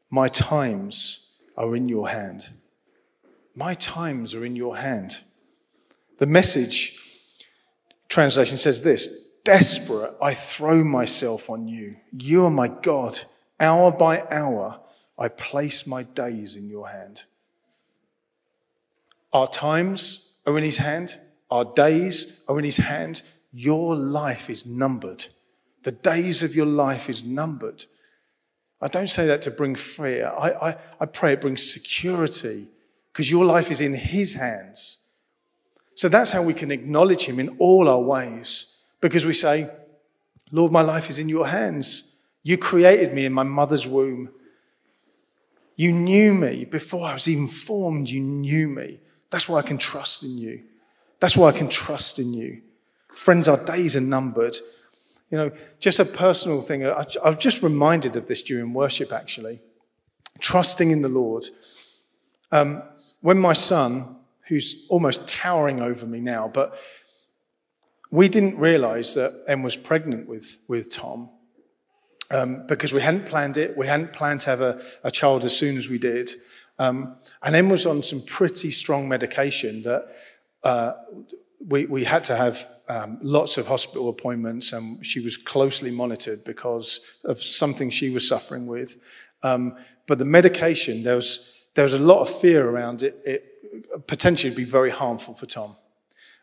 My 0.09 0.27
times 0.27 1.31
are 1.55 1.77
in 1.77 1.87
your 1.87 2.09
hand. 2.09 2.49
My 3.55 3.73
times 3.73 4.35
are 4.35 4.43
in 4.43 4.57
your 4.57 4.75
hand. 4.75 5.21
The 6.17 6.25
message 6.25 6.99
translation 8.09 8.57
says 8.57 8.81
this 8.81 9.24
Desperate, 9.45 10.15
I 10.19 10.33
throw 10.33 10.83
myself 10.83 11.51
on 11.51 11.67
you. 11.67 11.97
You 12.11 12.45
are 12.45 12.49
my 12.49 12.67
God. 12.67 13.19
Hour 13.59 13.91
by 13.91 14.23
hour, 14.31 14.81
I 15.19 15.27
place 15.27 15.85
my 15.85 16.01
days 16.01 16.55
in 16.55 16.67
your 16.67 16.89
hand. 16.89 17.25
Our 19.31 19.47
times 19.47 20.37
are 20.47 20.57
in 20.57 20.63
his 20.63 20.79
hand, 20.79 21.19
our 21.51 21.63
days 21.63 22.43
are 22.47 22.57
in 22.57 22.65
his 22.65 22.77
hand. 22.77 23.21
Your 23.53 23.95
life 23.95 24.49
is 24.49 24.65
numbered. 24.65 25.27
The 25.83 25.91
days 25.91 26.41
of 26.41 26.55
your 26.55 26.65
life 26.65 27.07
is 27.07 27.23
numbered. 27.23 27.85
I 28.81 28.87
don't 28.87 29.09
say 29.09 29.27
that 29.27 29.43
to 29.43 29.51
bring 29.51 29.75
fear. 29.75 30.27
I, 30.27 30.69
I, 30.69 30.77
I 30.99 31.05
pray 31.05 31.33
it 31.33 31.41
brings 31.41 31.71
security 31.71 32.67
because 33.13 33.29
your 33.29 33.45
life 33.45 33.69
is 33.69 33.79
in 33.79 33.93
his 33.93 34.33
hands. 34.33 35.07
So 35.93 36.09
that's 36.09 36.31
how 36.31 36.41
we 36.41 36.55
can 36.55 36.71
acknowledge 36.71 37.25
him 37.25 37.39
in 37.39 37.55
all 37.59 37.87
our 37.87 38.01
ways 38.01 38.74
because 39.05 39.23
we 39.23 39.33
say, 39.33 39.69
Lord, 40.51 40.71
my 40.71 40.81
life 40.81 41.11
is 41.11 41.19
in 41.19 41.29
your 41.29 41.45
hands. 41.45 42.15
You 42.41 42.57
created 42.57 43.13
me 43.13 43.25
in 43.25 43.33
my 43.33 43.43
mother's 43.43 43.87
womb. 43.87 44.31
You 45.75 45.91
knew 45.91 46.33
me 46.33 46.65
before 46.65 47.07
I 47.07 47.13
was 47.13 47.27
even 47.27 47.47
formed. 47.47 48.09
You 48.09 48.19
knew 48.19 48.67
me. 48.67 48.99
That's 49.29 49.47
why 49.47 49.59
I 49.59 49.61
can 49.61 49.77
trust 49.77 50.23
in 50.23 50.39
you. 50.39 50.63
That's 51.19 51.37
why 51.37 51.49
I 51.49 51.51
can 51.51 51.69
trust 51.69 52.17
in 52.17 52.33
you. 52.33 52.63
Friends, 53.15 53.47
our 53.47 53.63
days 53.63 53.95
are 53.95 54.01
numbered. 54.01 54.57
You 55.29 55.37
know, 55.37 55.51
just 55.79 55.99
a 55.99 56.05
personal 56.05 56.63
thing. 56.63 56.83
I, 56.83 57.05
I 57.23 57.29
was 57.29 57.37
just 57.37 57.61
reminded 57.61 58.15
of 58.15 58.25
this 58.25 58.41
during 58.41 58.73
worship, 58.73 59.13
actually. 59.13 59.61
Trusting 60.39 60.89
in 60.89 61.03
the 61.03 61.09
Lord. 61.09 61.45
Um, 62.51 62.81
when 63.21 63.37
my 63.37 63.53
son, 63.53 64.15
who's 64.47 64.87
almost 64.89 65.27
towering 65.27 65.79
over 65.79 66.07
me 66.07 66.21
now, 66.21 66.47
but 66.47 66.79
we 68.11 68.29
didn't 68.29 68.57
realize 68.57 69.15
that 69.15 69.43
Em 69.47 69.63
was 69.63 69.75
pregnant 69.75 70.27
with, 70.27 70.59
with 70.67 70.93
Tom 70.93 71.29
um, 72.31 72.65
because 72.67 72.93
we 72.93 73.01
hadn't 73.01 73.25
planned 73.25 73.57
it. 73.57 73.75
We 73.77 73.87
hadn't 73.87 74.13
planned 74.13 74.41
to 74.41 74.49
have 74.49 74.61
a, 74.61 74.81
a 75.03 75.11
child 75.11 75.43
as 75.43 75.57
soon 75.57 75.77
as 75.77 75.89
we 75.89 75.97
did. 75.97 76.31
Um, 76.77 77.17
and 77.41 77.55
Em 77.55 77.69
was 77.69 77.85
on 77.85 78.03
some 78.03 78.21
pretty 78.21 78.71
strong 78.71 79.07
medication 79.07 79.81
that 79.83 80.07
uh, 80.63 80.93
we, 81.65 81.85
we 81.85 82.03
had 82.03 82.23
to 82.25 82.35
have 82.35 82.69
um, 82.87 83.17
lots 83.21 83.57
of 83.57 83.67
hospital 83.67 84.09
appointments, 84.09 84.73
and 84.73 85.03
she 85.05 85.19
was 85.19 85.37
closely 85.37 85.89
monitored 85.89 86.43
because 86.43 86.99
of 87.23 87.41
something 87.41 87.89
she 87.89 88.09
was 88.09 88.27
suffering 88.27 88.67
with. 88.67 88.97
Um, 89.41 89.77
but 90.07 90.19
the 90.19 90.25
medication, 90.25 91.03
there 91.03 91.15
was, 91.15 91.63
there 91.75 91.83
was 91.83 91.93
a 91.93 91.99
lot 91.99 92.21
of 92.21 92.29
fear 92.29 92.67
around 92.67 93.03
it. 93.03 93.19
It 93.25 94.07
potentially 94.07 94.53
be 94.53 94.63
very 94.63 94.91
harmful 94.91 95.33
for 95.33 95.45
Tom. 95.45 95.75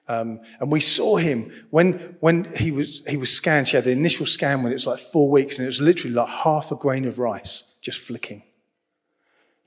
Um, 0.08 0.40
and 0.60 0.70
we 0.70 0.80
saw 0.80 1.16
him 1.16 1.52
when, 1.70 2.16
when 2.20 2.52
he, 2.54 2.70
was, 2.70 3.02
he 3.08 3.16
was 3.16 3.34
scanned. 3.34 3.68
She 3.68 3.76
had 3.76 3.84
the 3.84 3.92
initial 3.92 4.26
scan 4.26 4.62
when 4.62 4.72
it 4.72 4.74
was 4.74 4.86
like 4.86 4.98
four 4.98 5.30
weeks, 5.30 5.58
and 5.58 5.64
it 5.64 5.68
was 5.68 5.80
literally 5.80 6.14
like 6.14 6.28
half 6.28 6.72
a 6.72 6.76
grain 6.76 7.04
of 7.04 7.18
rice 7.18 7.78
just 7.80 7.98
flicking. 7.98 8.42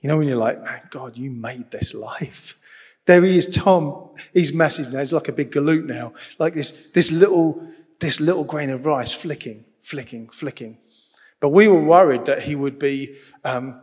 You 0.02 0.10
know, 0.10 0.18
when 0.18 0.28
you're 0.28 0.38
like, 0.38 0.62
man, 0.64 0.82
God, 0.92 1.18
you 1.18 1.32
made 1.32 1.72
this 1.72 1.94
life. 1.94 2.60
There 3.06 3.24
he 3.24 3.38
is, 3.38 3.48
Tom. 3.48 4.10
He's 4.34 4.54
massive 4.54 4.92
now. 4.92 5.00
He's 5.00 5.14
like 5.14 5.28
a 5.28 5.32
big 5.32 5.52
galoot 5.52 5.86
now. 5.86 6.14
Like 6.38 6.54
this, 6.54 6.92
this 6.92 7.12
little, 7.12 7.68
this 8.00 8.20
little 8.20 8.44
grain 8.44 8.70
of 8.70 8.86
rice 8.86 9.14
flicking, 9.14 9.66
flicking, 9.82 10.30
flicking. 10.30 10.78
But 11.40 11.50
we 11.50 11.68
were 11.68 11.82
worried 11.82 12.26
that 12.26 12.44
he 12.44 12.56
would 12.56 12.78
be, 12.78 13.18
um, 13.44 13.82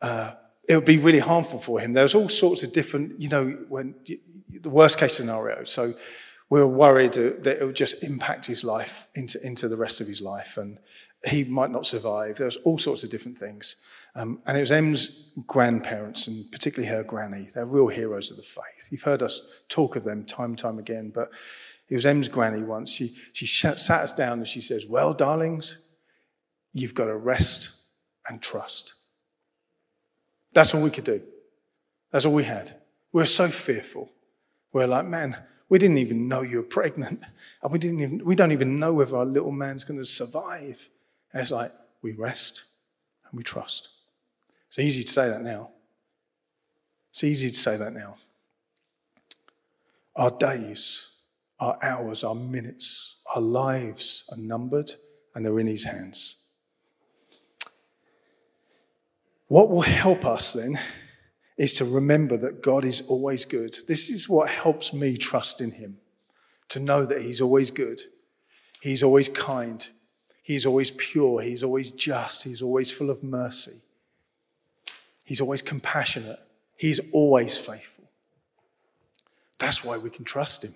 uh, 0.00 0.32
it 0.68 0.74
would 0.74 0.84
be 0.84 0.98
really 0.98 1.20
harmful 1.20 1.58
for 1.58 1.80
him. 1.80 1.92
There 1.92 2.02
was 2.02 2.14
all 2.14 2.28
sorts 2.28 2.62
of 2.62 2.72
different, 2.72 3.20
you 3.20 3.28
know, 3.28 3.50
when 3.68 3.94
the 4.48 4.70
worst 4.70 4.98
case 4.98 5.16
scenario. 5.16 5.64
So 5.64 5.94
we 6.50 6.60
were 6.60 6.66
worried 6.66 7.12
that 7.14 7.60
it 7.60 7.64
would 7.64 7.76
just 7.76 8.02
impact 8.02 8.46
his 8.46 8.64
life 8.64 9.08
into, 9.14 9.44
into 9.44 9.68
the 9.68 9.76
rest 9.76 10.00
of 10.00 10.06
his 10.06 10.20
life 10.20 10.56
and 10.56 10.78
he 11.24 11.44
might 11.44 11.70
not 11.70 11.86
survive. 11.86 12.36
There 12.36 12.46
was 12.46 12.56
all 12.58 12.78
sorts 12.78 13.02
of 13.02 13.10
different 13.10 13.38
things. 13.38 13.76
Um, 14.14 14.40
and 14.46 14.56
it 14.56 14.60
was 14.60 14.72
Em's 14.72 15.32
grandparents, 15.46 16.26
and 16.26 16.50
particularly 16.50 16.90
her 16.94 17.02
granny. 17.02 17.48
They're 17.54 17.66
real 17.66 17.88
heroes 17.88 18.30
of 18.30 18.38
the 18.38 18.42
faith. 18.42 18.88
You've 18.90 19.02
heard 19.02 19.22
us 19.22 19.42
talk 19.68 19.94
of 19.94 20.04
them 20.04 20.24
time 20.24 20.50
and 20.50 20.58
time 20.58 20.78
again, 20.78 21.10
but 21.14 21.30
it 21.88 21.94
was 21.94 22.06
Em's 22.06 22.28
granny 22.28 22.62
once. 22.62 22.92
She, 22.92 23.14
she 23.32 23.46
sat 23.46 23.90
us 23.90 24.12
down 24.14 24.38
and 24.38 24.48
she 24.48 24.62
says, 24.62 24.86
Well, 24.86 25.12
darlings, 25.12 25.82
you've 26.72 26.94
got 26.94 27.06
to 27.06 27.16
rest 27.16 27.76
and 28.28 28.40
trust. 28.40 28.94
That's 30.56 30.74
all 30.74 30.80
we 30.80 30.88
could 30.90 31.04
do. 31.04 31.20
That's 32.10 32.24
all 32.24 32.32
we 32.32 32.44
had. 32.44 32.80
We 33.12 33.20
were 33.20 33.26
so 33.26 33.46
fearful. 33.46 34.10
We 34.72 34.80
we're 34.80 34.86
like, 34.86 35.04
man, 35.04 35.36
we 35.68 35.78
didn't 35.78 35.98
even 35.98 36.28
know 36.28 36.40
you 36.40 36.56
were 36.56 36.62
pregnant. 36.62 37.22
And 37.62 37.72
we, 37.72 37.78
didn't 37.78 38.00
even, 38.00 38.24
we 38.24 38.34
don't 38.34 38.52
even 38.52 38.78
know 38.78 38.94
whether 38.94 39.18
our 39.18 39.26
little 39.26 39.50
man's 39.52 39.84
going 39.84 39.98
to 39.98 40.06
survive. 40.06 40.88
And 41.30 41.42
it's 41.42 41.50
like, 41.50 41.74
we 42.00 42.12
rest 42.12 42.64
and 43.28 43.36
we 43.36 43.42
trust. 43.44 43.90
It's 44.68 44.78
easy 44.78 45.04
to 45.04 45.12
say 45.12 45.28
that 45.28 45.42
now. 45.42 45.72
It's 47.10 47.24
easy 47.24 47.50
to 47.50 47.58
say 47.58 47.76
that 47.76 47.92
now. 47.92 48.16
Our 50.14 50.30
days, 50.30 51.16
our 51.60 51.76
hours, 51.82 52.24
our 52.24 52.34
minutes, 52.34 53.20
our 53.34 53.42
lives 53.42 54.24
are 54.30 54.38
numbered 54.38 54.92
and 55.34 55.44
they're 55.44 55.60
in 55.60 55.66
His 55.66 55.84
hands. 55.84 56.45
What 59.48 59.70
will 59.70 59.82
help 59.82 60.24
us 60.24 60.52
then 60.52 60.80
is 61.56 61.72
to 61.74 61.84
remember 61.84 62.36
that 62.36 62.62
God 62.62 62.84
is 62.84 63.02
always 63.02 63.44
good. 63.44 63.76
This 63.86 64.10
is 64.10 64.28
what 64.28 64.48
helps 64.48 64.92
me 64.92 65.16
trust 65.16 65.60
in 65.60 65.70
Him, 65.70 65.98
to 66.68 66.80
know 66.80 67.04
that 67.06 67.22
He's 67.22 67.40
always 67.40 67.70
good, 67.70 68.02
He's 68.80 69.02
always 69.02 69.28
kind, 69.28 69.88
He's 70.42 70.66
always 70.66 70.90
pure, 70.90 71.42
He's 71.42 71.62
always 71.62 71.90
just, 71.92 72.44
He's 72.44 72.62
always 72.62 72.90
full 72.90 73.10
of 73.10 73.22
mercy. 73.22 73.82
He's 75.26 75.40
always 75.40 75.60
compassionate. 75.60 76.38
He's 76.76 77.00
always 77.12 77.56
faithful. 77.56 78.04
That's 79.58 79.82
why 79.82 79.98
we 79.98 80.08
can 80.08 80.24
trust 80.24 80.64
him. 80.64 80.74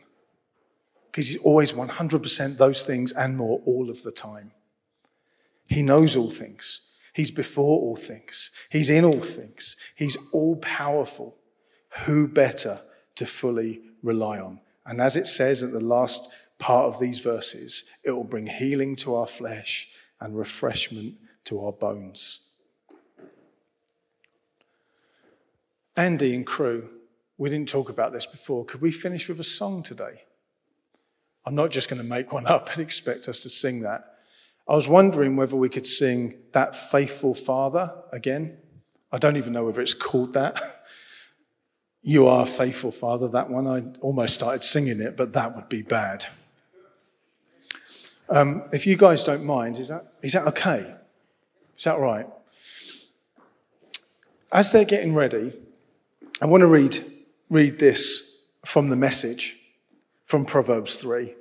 Because 1.06 1.28
he's 1.28 1.40
always 1.42 1.72
100% 1.72 2.56
those 2.56 2.84
things 2.84 3.12
and 3.12 3.36
more 3.36 3.60
all 3.64 3.90
of 3.90 4.02
the 4.02 4.10
time. 4.10 4.50
He 5.68 5.82
knows 5.82 6.16
all 6.16 6.30
things. 6.30 6.89
He's 7.12 7.30
before 7.30 7.78
all 7.78 7.96
things. 7.96 8.50
He's 8.70 8.90
in 8.90 9.04
all 9.04 9.20
things. 9.20 9.76
He's 9.94 10.16
all 10.32 10.56
powerful. 10.56 11.36
Who 12.04 12.28
better 12.28 12.80
to 13.16 13.26
fully 13.26 13.82
rely 14.02 14.38
on? 14.38 14.60
And 14.86 15.00
as 15.00 15.16
it 15.16 15.26
says 15.26 15.62
at 15.62 15.72
the 15.72 15.84
last 15.84 16.32
part 16.58 16.86
of 16.86 17.00
these 17.00 17.18
verses, 17.18 17.84
it 18.04 18.12
will 18.12 18.24
bring 18.24 18.46
healing 18.46 18.96
to 18.96 19.14
our 19.14 19.26
flesh 19.26 19.88
and 20.20 20.36
refreshment 20.36 21.14
to 21.44 21.64
our 21.64 21.72
bones. 21.72 22.46
Andy 25.96 26.34
and 26.34 26.46
crew, 26.46 26.88
we 27.36 27.50
didn't 27.50 27.68
talk 27.68 27.88
about 27.88 28.12
this 28.12 28.26
before. 28.26 28.64
Could 28.64 28.80
we 28.80 28.90
finish 28.90 29.28
with 29.28 29.40
a 29.40 29.44
song 29.44 29.82
today? 29.82 30.24
I'm 31.44 31.54
not 31.54 31.70
just 31.70 31.88
going 31.88 32.00
to 32.00 32.08
make 32.08 32.32
one 32.32 32.46
up 32.46 32.72
and 32.72 32.82
expect 32.82 33.28
us 33.28 33.40
to 33.40 33.50
sing 33.50 33.80
that. 33.82 34.09
I 34.70 34.74
was 34.76 34.86
wondering 34.86 35.34
whether 35.34 35.56
we 35.56 35.68
could 35.68 35.84
sing 35.84 36.36
That 36.52 36.76
Faithful 36.76 37.34
Father 37.34 37.92
again. 38.12 38.56
I 39.10 39.18
don't 39.18 39.36
even 39.36 39.52
know 39.52 39.64
whether 39.64 39.82
it's 39.82 39.94
called 39.94 40.32
that. 40.34 40.56
You 42.02 42.28
are 42.28 42.46
faithful, 42.46 42.92
Father. 42.92 43.28
That 43.28 43.50
one, 43.50 43.66
I 43.66 43.82
almost 44.00 44.32
started 44.32 44.64
singing 44.64 45.02
it, 45.02 45.18
but 45.18 45.34
that 45.34 45.54
would 45.54 45.68
be 45.68 45.82
bad. 45.82 46.24
Um, 48.30 48.62
if 48.72 48.86
you 48.86 48.96
guys 48.96 49.22
don't 49.22 49.44
mind, 49.44 49.76
is 49.76 49.88
that, 49.88 50.14
is 50.22 50.32
that 50.32 50.46
okay? 50.46 50.94
Is 51.76 51.84
that 51.84 51.98
right? 51.98 52.26
As 54.50 54.72
they're 54.72 54.86
getting 54.86 55.12
ready, 55.12 55.52
I 56.40 56.46
want 56.46 56.62
to 56.62 56.68
read, 56.68 57.04
read 57.50 57.78
this 57.78 58.46
from 58.64 58.88
the 58.88 58.96
message 58.96 59.58
from 60.24 60.46
Proverbs 60.46 60.96
3. 60.96 61.34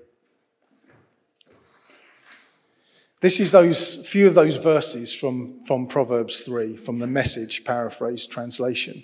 This 3.21 3.41
is 3.41 3.51
those 3.51 4.07
few 4.07 4.27
of 4.27 4.33
those 4.33 4.55
verses 4.55 5.13
from, 5.13 5.61
from 5.65 5.87
Proverbs 5.87 6.41
3, 6.41 6.77
from 6.77 6.99
the 6.99 7.07
message 7.07 7.65
paraphrase 7.65 8.25
translation. 8.25 9.03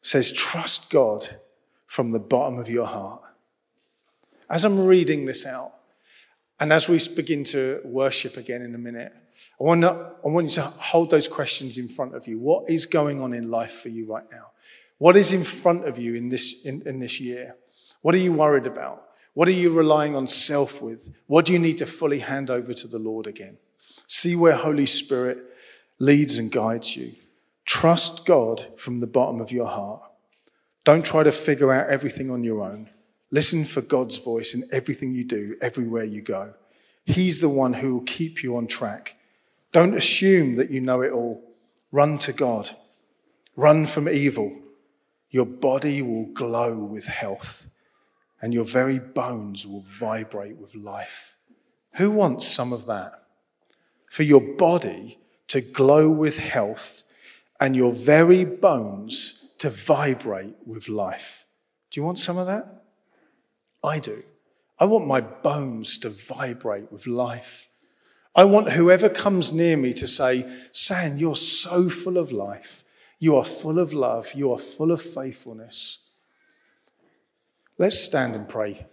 It 0.00 0.06
says, 0.06 0.30
Trust 0.30 0.90
God 0.90 1.36
from 1.86 2.12
the 2.12 2.18
bottom 2.18 2.58
of 2.58 2.68
your 2.68 2.86
heart. 2.86 3.22
As 4.50 4.64
I'm 4.64 4.84
reading 4.84 5.24
this 5.24 5.46
out, 5.46 5.72
and 6.60 6.70
as 6.70 6.88
we 6.88 7.00
begin 7.16 7.44
to 7.44 7.80
worship 7.82 8.36
again 8.36 8.60
in 8.60 8.74
a 8.74 8.78
minute, 8.78 9.12
I 9.58 9.64
want, 9.64 9.80
to, 9.82 10.12
I 10.24 10.28
want 10.28 10.48
you 10.48 10.54
to 10.54 10.62
hold 10.62 11.10
those 11.10 11.26
questions 11.26 11.78
in 11.78 11.88
front 11.88 12.14
of 12.14 12.26
you. 12.26 12.38
What 12.38 12.68
is 12.68 12.84
going 12.84 13.22
on 13.22 13.32
in 13.32 13.50
life 13.50 13.72
for 13.72 13.88
you 13.88 14.04
right 14.04 14.30
now? 14.30 14.48
What 14.98 15.16
is 15.16 15.32
in 15.32 15.44
front 15.44 15.88
of 15.88 15.98
you 15.98 16.14
in 16.14 16.28
this, 16.28 16.66
in, 16.66 16.82
in 16.86 16.98
this 16.98 17.20
year? 17.20 17.56
What 18.02 18.14
are 18.14 18.18
you 18.18 18.34
worried 18.34 18.66
about? 18.66 19.08
What 19.34 19.48
are 19.48 19.52
you 19.52 19.70
relying 19.70 20.14
on 20.14 20.28
self 20.28 20.80
with? 20.80 21.12
What 21.26 21.44
do 21.44 21.52
you 21.52 21.58
need 21.58 21.78
to 21.78 21.86
fully 21.86 22.20
hand 22.20 22.50
over 22.50 22.72
to 22.72 22.86
the 22.86 23.00
Lord 23.00 23.26
again? 23.26 23.58
See 24.06 24.36
where 24.36 24.54
Holy 24.54 24.86
Spirit 24.86 25.38
leads 25.98 26.38
and 26.38 26.52
guides 26.52 26.96
you. 26.96 27.14
Trust 27.64 28.26
God 28.26 28.66
from 28.76 29.00
the 29.00 29.06
bottom 29.08 29.40
of 29.40 29.50
your 29.50 29.66
heart. 29.66 30.02
Don't 30.84 31.04
try 31.04 31.24
to 31.24 31.32
figure 31.32 31.72
out 31.72 31.88
everything 31.88 32.30
on 32.30 32.44
your 32.44 32.62
own. 32.62 32.90
Listen 33.30 33.64
for 33.64 33.80
God's 33.80 34.18
voice 34.18 34.54
in 34.54 34.62
everything 34.70 35.12
you 35.12 35.24
do, 35.24 35.56
everywhere 35.60 36.04
you 36.04 36.22
go. 36.22 36.54
He's 37.04 37.40
the 37.40 37.48
one 37.48 37.72
who 37.72 37.94
will 37.94 38.04
keep 38.04 38.42
you 38.42 38.56
on 38.56 38.68
track. 38.68 39.16
Don't 39.72 39.94
assume 39.94 40.54
that 40.56 40.70
you 40.70 40.80
know 40.80 41.00
it 41.00 41.10
all. 41.10 41.42
Run 41.90 42.18
to 42.18 42.32
God. 42.32 42.70
Run 43.56 43.86
from 43.86 44.08
evil. 44.08 44.56
Your 45.30 45.46
body 45.46 46.02
will 46.02 46.26
glow 46.26 46.78
with 46.78 47.06
health 47.06 47.66
and 48.44 48.52
your 48.52 48.66
very 48.66 48.98
bones 48.98 49.66
will 49.66 49.80
vibrate 49.86 50.58
with 50.58 50.74
life. 50.74 51.34
Who 51.94 52.10
wants 52.10 52.46
some 52.46 52.74
of 52.74 52.84
that? 52.84 53.22
For 54.10 54.22
your 54.22 54.42
body 54.42 55.18
to 55.48 55.62
glow 55.62 56.10
with 56.10 56.36
health 56.36 57.04
and 57.58 57.74
your 57.74 57.90
very 57.90 58.44
bones 58.44 59.48
to 59.60 59.70
vibrate 59.70 60.56
with 60.66 60.90
life. 60.90 61.46
Do 61.90 61.98
you 61.98 62.04
want 62.04 62.18
some 62.18 62.36
of 62.36 62.46
that? 62.46 62.84
I 63.82 63.98
do. 63.98 64.22
I 64.78 64.84
want 64.84 65.06
my 65.06 65.22
bones 65.22 65.96
to 66.00 66.10
vibrate 66.10 66.92
with 66.92 67.06
life. 67.06 67.70
I 68.34 68.44
want 68.44 68.72
whoever 68.72 69.08
comes 69.08 69.54
near 69.54 69.78
me 69.78 69.94
to 69.94 70.06
say, 70.06 70.46
San, 70.70 71.16
you're 71.18 71.34
so 71.34 71.88
full 71.88 72.18
of 72.18 72.30
life. 72.30 72.84
You 73.18 73.36
are 73.36 73.44
full 73.44 73.78
of 73.78 73.94
love. 73.94 74.34
You 74.34 74.52
are 74.52 74.58
full 74.58 74.92
of 74.92 75.00
faithfulness. 75.00 76.03
Let's 77.76 77.98
stand 77.98 78.36
and 78.36 78.48
pray, 78.48 78.86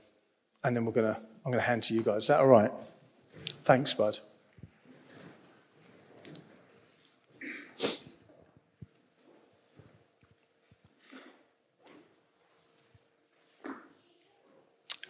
and 0.63 0.75
then 0.75 0.85
we're 0.85 0.91
gonna, 0.91 1.19
I'm 1.45 1.51
going 1.51 1.61
to 1.61 1.67
hand 1.67 1.83
to 1.83 1.93
you 1.93 2.01
guys. 2.01 2.23
Is 2.23 2.27
that 2.27 2.39
all 2.39 2.47
right? 2.47 2.71
Thanks, 3.63 3.93
bud. 3.93 4.19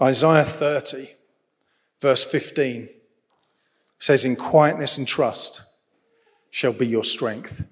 Isaiah 0.02 0.44
30, 0.44 1.10
verse 2.02 2.24
15 2.24 2.90
says, 4.00 4.26
In 4.26 4.36
quietness 4.36 4.98
and 4.98 5.08
trust 5.08 5.62
shall 6.50 6.74
be 6.74 6.88
your 6.88 7.04
strength. 7.04 7.64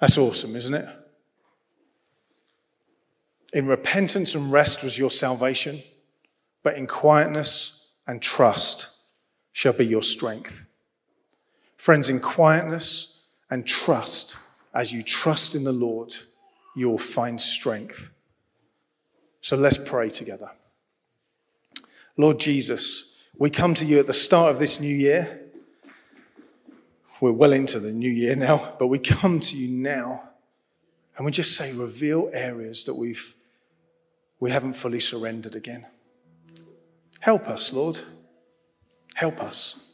That's 0.00 0.16
awesome, 0.16 0.56
isn't 0.56 0.74
it? 0.74 1.01
In 3.52 3.66
repentance 3.66 4.34
and 4.34 4.50
rest 4.50 4.82
was 4.82 4.98
your 4.98 5.10
salvation, 5.10 5.80
but 6.62 6.76
in 6.76 6.86
quietness 6.86 7.90
and 8.06 8.22
trust 8.22 8.96
shall 9.52 9.74
be 9.74 9.86
your 9.86 10.02
strength. 10.02 10.64
Friends, 11.76 12.08
in 12.08 12.20
quietness 12.20 13.20
and 13.50 13.66
trust, 13.66 14.36
as 14.74 14.92
you 14.92 15.02
trust 15.02 15.54
in 15.54 15.64
the 15.64 15.72
Lord, 15.72 16.14
you 16.74 16.88
will 16.88 16.98
find 16.98 17.38
strength. 17.38 18.10
So 19.42 19.56
let's 19.56 19.76
pray 19.76 20.08
together. 20.08 20.50
Lord 22.16 22.38
Jesus, 22.38 23.20
we 23.36 23.50
come 23.50 23.74
to 23.74 23.84
you 23.84 23.98
at 23.98 24.06
the 24.06 24.12
start 24.12 24.52
of 24.52 24.58
this 24.58 24.80
new 24.80 24.94
year. 24.94 25.40
We're 27.20 27.32
well 27.32 27.52
into 27.52 27.80
the 27.80 27.92
new 27.92 28.10
year 28.10 28.36
now, 28.36 28.74
but 28.78 28.86
we 28.86 28.98
come 28.98 29.40
to 29.40 29.56
you 29.56 29.68
now 29.68 30.22
and 31.16 31.26
we 31.26 31.32
just 31.32 31.56
say, 31.56 31.72
reveal 31.74 32.30
areas 32.32 32.86
that 32.86 32.94
we've 32.94 33.34
we 34.42 34.50
haven't 34.50 34.72
fully 34.72 34.98
surrendered 34.98 35.54
again. 35.54 35.86
Help 37.20 37.46
us, 37.46 37.72
Lord. 37.72 38.00
Help 39.14 39.40
us. 39.40 39.92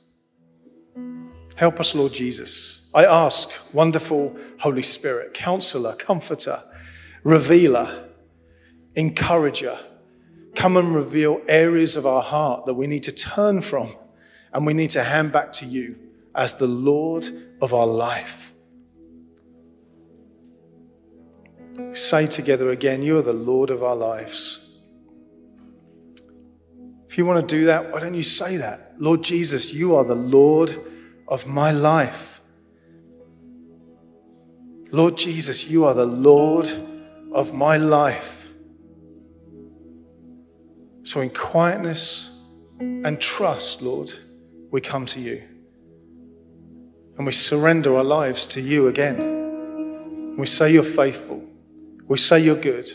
Help 1.55 1.79
us, 1.79 1.95
Lord 1.95 2.15
Jesus. 2.15 2.89
I 2.95 3.05
ask, 3.05 3.51
wonderful 3.75 4.35
Holy 4.59 4.83
Spirit, 4.83 5.35
counselor, 5.35 5.95
comforter, 5.97 6.63
revealer, 7.25 8.09
encourager, 8.95 9.79
come 10.55 10.79
and 10.79 10.95
reveal 10.95 11.43
areas 11.47 11.99
of 11.99 12.07
our 12.07 12.23
heart 12.23 12.65
that 12.65 12.73
we 12.73 12.87
need 12.87 13.03
to 13.03 13.13
turn 13.13 13.61
from 13.61 13.95
and 14.55 14.65
we 14.65 14.73
need 14.73 14.89
to 14.93 15.05
hand 15.05 15.31
back 15.31 15.53
to 15.53 15.67
you 15.67 15.95
as 16.35 16.55
the 16.55 16.67
Lord 16.67 17.29
of 17.61 17.75
our 17.75 17.87
life. 17.87 18.55
Say 21.93 22.27
together 22.27 22.71
again, 22.71 23.03
You 23.03 23.19
are 23.19 23.23
the 23.23 23.33
Lord 23.33 23.71
of 23.71 23.83
our 23.83 23.97
lives. 23.97 24.79
If 27.09 27.17
you 27.17 27.25
want 27.25 27.49
to 27.49 27.57
do 27.57 27.67
that, 27.67 27.91
why 27.91 28.01
don't 28.01 28.15
you 28.15 28.23
say 28.23 28.59
that? 28.59 28.95
Lord 28.99 29.23
Jesus, 29.23 29.73
you 29.73 29.97
are 29.97 30.05
the 30.05 30.15
Lord 30.15 30.77
of 31.27 31.47
my 31.47 31.71
life. 31.71 32.41
Lord 34.91 35.17
Jesus, 35.17 35.69
you 35.69 35.85
are 35.85 35.95
the 35.95 36.07
Lord 36.07 36.69
of 37.33 37.55
my 37.55 37.77
life. 37.77 38.49
So, 41.03 41.21
in 41.21 41.31
quietness 41.31 42.43
and 42.81 43.19
trust, 43.21 43.81
Lord, 43.83 44.11
we 44.71 44.81
come 44.81 45.07
to 45.07 45.21
you. 45.21 45.43
And 47.17 47.27
we 47.27 47.33
surrender 47.33 47.97
our 47.97 48.05
lives 48.05 48.47
to 48.49 48.61
you 48.61 48.89
again. 48.89 50.37
We 50.37 50.47
say 50.47 50.73
you're 50.73 50.83
faithful. 50.83 51.48
We 52.09 52.17
say 52.17 52.41
you're 52.41 52.57
good. 52.57 52.91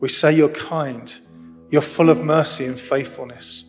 We 0.00 0.08
say 0.08 0.34
you're 0.34 0.48
kind. 0.48 1.16
You're 1.70 1.82
full 1.82 2.10
of 2.10 2.24
mercy 2.24 2.64
and 2.64 2.78
faithfulness. 2.78 3.64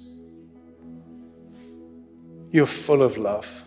You're 2.52 2.66
full 2.66 3.04
of 3.04 3.18
love. 3.18 3.64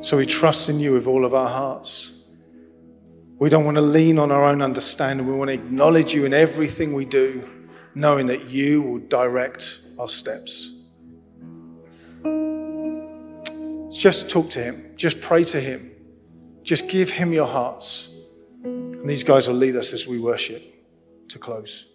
So 0.00 0.16
we 0.16 0.26
trust 0.26 0.68
in 0.68 0.80
you 0.80 0.94
with 0.94 1.06
all 1.06 1.24
of 1.24 1.34
our 1.34 1.48
hearts. 1.48 2.24
We 3.38 3.50
don't 3.50 3.64
want 3.64 3.76
to 3.76 3.82
lean 3.82 4.18
on 4.18 4.30
our 4.30 4.44
own 4.44 4.62
understanding. 4.62 5.26
We 5.26 5.34
want 5.34 5.48
to 5.48 5.54
acknowledge 5.54 6.14
you 6.14 6.24
in 6.24 6.32
everything 6.32 6.92
we 6.94 7.04
do, 7.04 7.48
knowing 7.94 8.26
that 8.28 8.46
you 8.46 8.80
will 8.82 8.98
direct 9.00 9.80
our 9.98 10.08
steps. 10.08 10.82
Just 13.90 14.30
talk 14.30 14.48
to 14.50 14.62
him. 14.62 14.92
Just 14.96 15.20
pray 15.20 15.44
to 15.44 15.60
him. 15.60 15.90
Just 16.62 16.88
give 16.88 17.10
him 17.10 17.32
your 17.32 17.46
hearts. 17.46 18.11
And 19.02 19.10
these 19.10 19.24
guys 19.24 19.48
will 19.48 19.56
lead 19.56 19.74
us 19.74 19.92
as 19.92 20.06
we 20.06 20.20
worship 20.20 20.62
to 21.28 21.38
close. 21.40 21.91